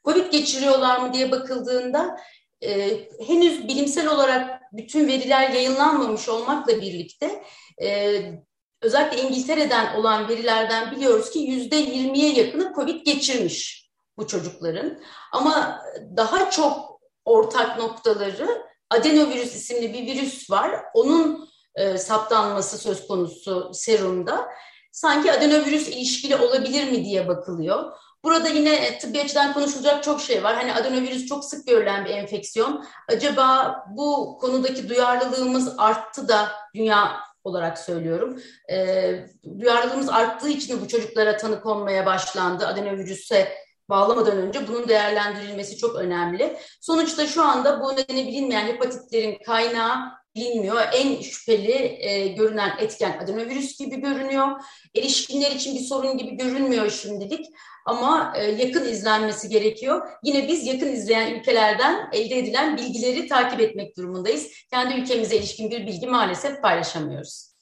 Covid 0.09 0.33
geçiriyorlar 0.33 0.99
mı 0.99 1.13
diye 1.13 1.31
bakıldığında 1.31 2.17
e, 2.65 2.91
henüz 3.27 3.69
bilimsel 3.69 4.09
olarak 4.09 4.61
bütün 4.73 5.09
veriler 5.09 5.51
yayınlanmamış 5.51 6.29
olmakla 6.29 6.81
birlikte 6.81 7.43
e, 7.83 8.21
özellikle 8.83 9.23
İngiltere'den 9.23 9.95
olan 9.95 10.29
verilerden 10.29 10.91
biliyoruz 10.91 11.31
ki 11.31 11.39
yüzde 11.39 11.77
yirmiye 11.77 12.33
yakını 12.33 12.73
Covid 12.75 13.07
geçirmiş 13.07 13.89
bu 14.17 14.27
çocukların. 14.27 14.99
Ama 15.33 15.83
daha 16.17 16.51
çok 16.51 17.01
ortak 17.25 17.79
noktaları 17.79 18.63
adenovirüs 18.91 19.55
isimli 19.55 19.93
bir 19.95 20.07
virüs 20.07 20.51
var. 20.51 20.85
Onun 20.95 21.49
e, 21.75 21.99
saptanması 21.99 22.79
söz 22.79 23.07
konusu 23.07 23.71
serumda. 23.75 24.49
Sanki 24.93 25.33
adenovirüs 25.33 25.89
ilişkili 25.89 26.37
olabilir 26.37 26.91
mi 26.91 27.05
diye 27.05 27.29
bakılıyor. 27.29 27.93
Burada 28.25 28.49
yine 28.49 28.99
tıbbi 28.99 29.21
açıdan 29.21 29.53
konuşulacak 29.53 30.05
çok 30.05 30.21
şey 30.21 30.45
var. 30.45 30.55
Hani 30.55 30.75
adenovirüs 30.75 31.27
çok 31.27 31.45
sık 31.45 31.67
görülen 31.67 32.05
bir 32.05 32.11
enfeksiyon. 32.11 32.85
Acaba 33.09 33.77
bu 33.91 34.39
konudaki 34.41 34.89
duyarlılığımız 34.89 35.75
arttı 35.79 36.29
da 36.29 36.53
dünya 36.75 37.21
olarak 37.45 37.79
söylüyorum. 37.79 38.41
E, 38.71 39.27
duyarlılığımız 39.61 40.09
arttığı 40.09 40.49
için 40.49 40.81
bu 40.81 40.89
çocuklara 40.89 41.37
tanı 41.37 41.61
konmaya 41.61 42.07
başlandı. 42.07 42.67
Adenovirüse 42.67 43.53
bağlamadan 43.89 44.37
önce 44.37 44.69
bunun 44.69 44.89
değerlendirilmesi 44.89 45.77
çok 45.77 45.97
önemli. 45.97 46.57
Sonuçta 46.81 47.27
şu 47.27 47.43
anda 47.43 47.81
bu 47.83 47.93
nedeni 47.93 48.27
bilinmeyen 48.27 48.67
hepatitlerin 48.67 49.39
kaynağı 49.47 50.19
bilinmiyor. 50.35 50.81
En 50.95 51.21
şüpheli 51.21 51.99
e, 52.01 52.29
görünen 52.29 52.73
etken 52.79 53.19
adenovirüs 53.19 53.79
gibi 53.79 53.97
görünüyor. 53.97 54.47
Erişkinler 54.97 55.51
için 55.51 55.75
bir 55.75 55.81
sorun 55.81 56.19
gibi 56.19 56.37
görünmüyor 56.37 56.91
şimdilik 56.91 57.47
ama 57.87 58.33
e, 58.37 58.45
yakın 58.45 58.85
izlenmesi 58.85 59.49
gerekiyor. 59.49 60.09
Yine 60.23 60.49
biz 60.49 60.67
yakın 60.67 60.93
izleyen 60.93 61.35
ülkelerden 61.35 62.09
elde 62.13 62.39
edilen 62.39 62.77
bilgileri 62.77 63.29
takip 63.29 63.61
etmek 63.61 63.97
durumundayız. 63.97 64.49
Kendi 64.71 64.95
ülkemize 64.95 65.37
ilişkin 65.37 65.71
bir 65.71 65.87
bilgi 65.87 66.07
maalesef 66.07 66.63
paylaşamıyoruz. 66.63 67.58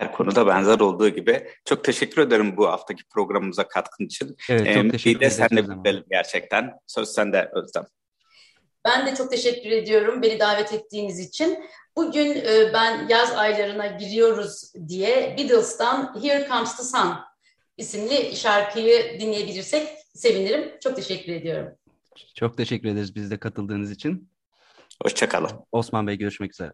Her 0.00 0.12
konuda 0.12 0.46
benzer 0.46 0.80
olduğu 0.80 1.08
gibi. 1.08 1.48
Çok 1.64 1.84
teşekkür 1.84 2.22
ederim 2.22 2.56
bu 2.56 2.68
haftaki 2.68 3.04
programımıza 3.04 3.68
katkın 3.68 4.04
için. 4.04 4.36
Evet, 4.50 4.74
çok 4.74 4.84
ee, 4.84 4.88
teşekkür 4.88 5.18
ederim. 5.18 5.32
Sen 5.32 5.48
de 5.50 5.70
bitirelim 5.70 6.04
gerçekten. 6.10 6.72
Söz 6.86 7.08
sende 7.08 7.50
Özlem. 7.54 7.84
Ben 8.84 9.06
de 9.06 9.14
çok 9.14 9.30
teşekkür 9.30 9.70
ediyorum 9.70 10.22
beni 10.22 10.40
davet 10.40 10.72
ettiğiniz 10.72 11.18
için. 11.18 11.64
Bugün 11.96 12.36
e, 12.36 12.70
ben 12.74 13.08
yaz 13.08 13.32
aylarına 13.32 13.86
giriyoruz 13.86 14.72
diye 14.88 15.36
Beatles'tan 15.38 16.22
Here 16.22 16.48
Comes 16.48 16.76
the 16.76 16.82
Sun 16.82 17.14
isimli 17.76 18.36
şarkıyı 18.36 19.20
dinleyebilirsek 19.20 19.88
sevinirim. 20.14 20.70
Çok 20.82 20.96
teşekkür 20.96 21.32
ediyorum. 21.32 21.72
Çok 22.34 22.56
teşekkür 22.56 22.88
ederiz 22.88 23.14
biz 23.14 23.30
de 23.30 23.38
katıldığınız 23.38 23.90
için. 23.90 24.30
Hoşçakalın. 25.02 25.50
Osman 25.72 26.06
Bey 26.06 26.18
görüşmek 26.18 26.52
üzere. 26.52 26.72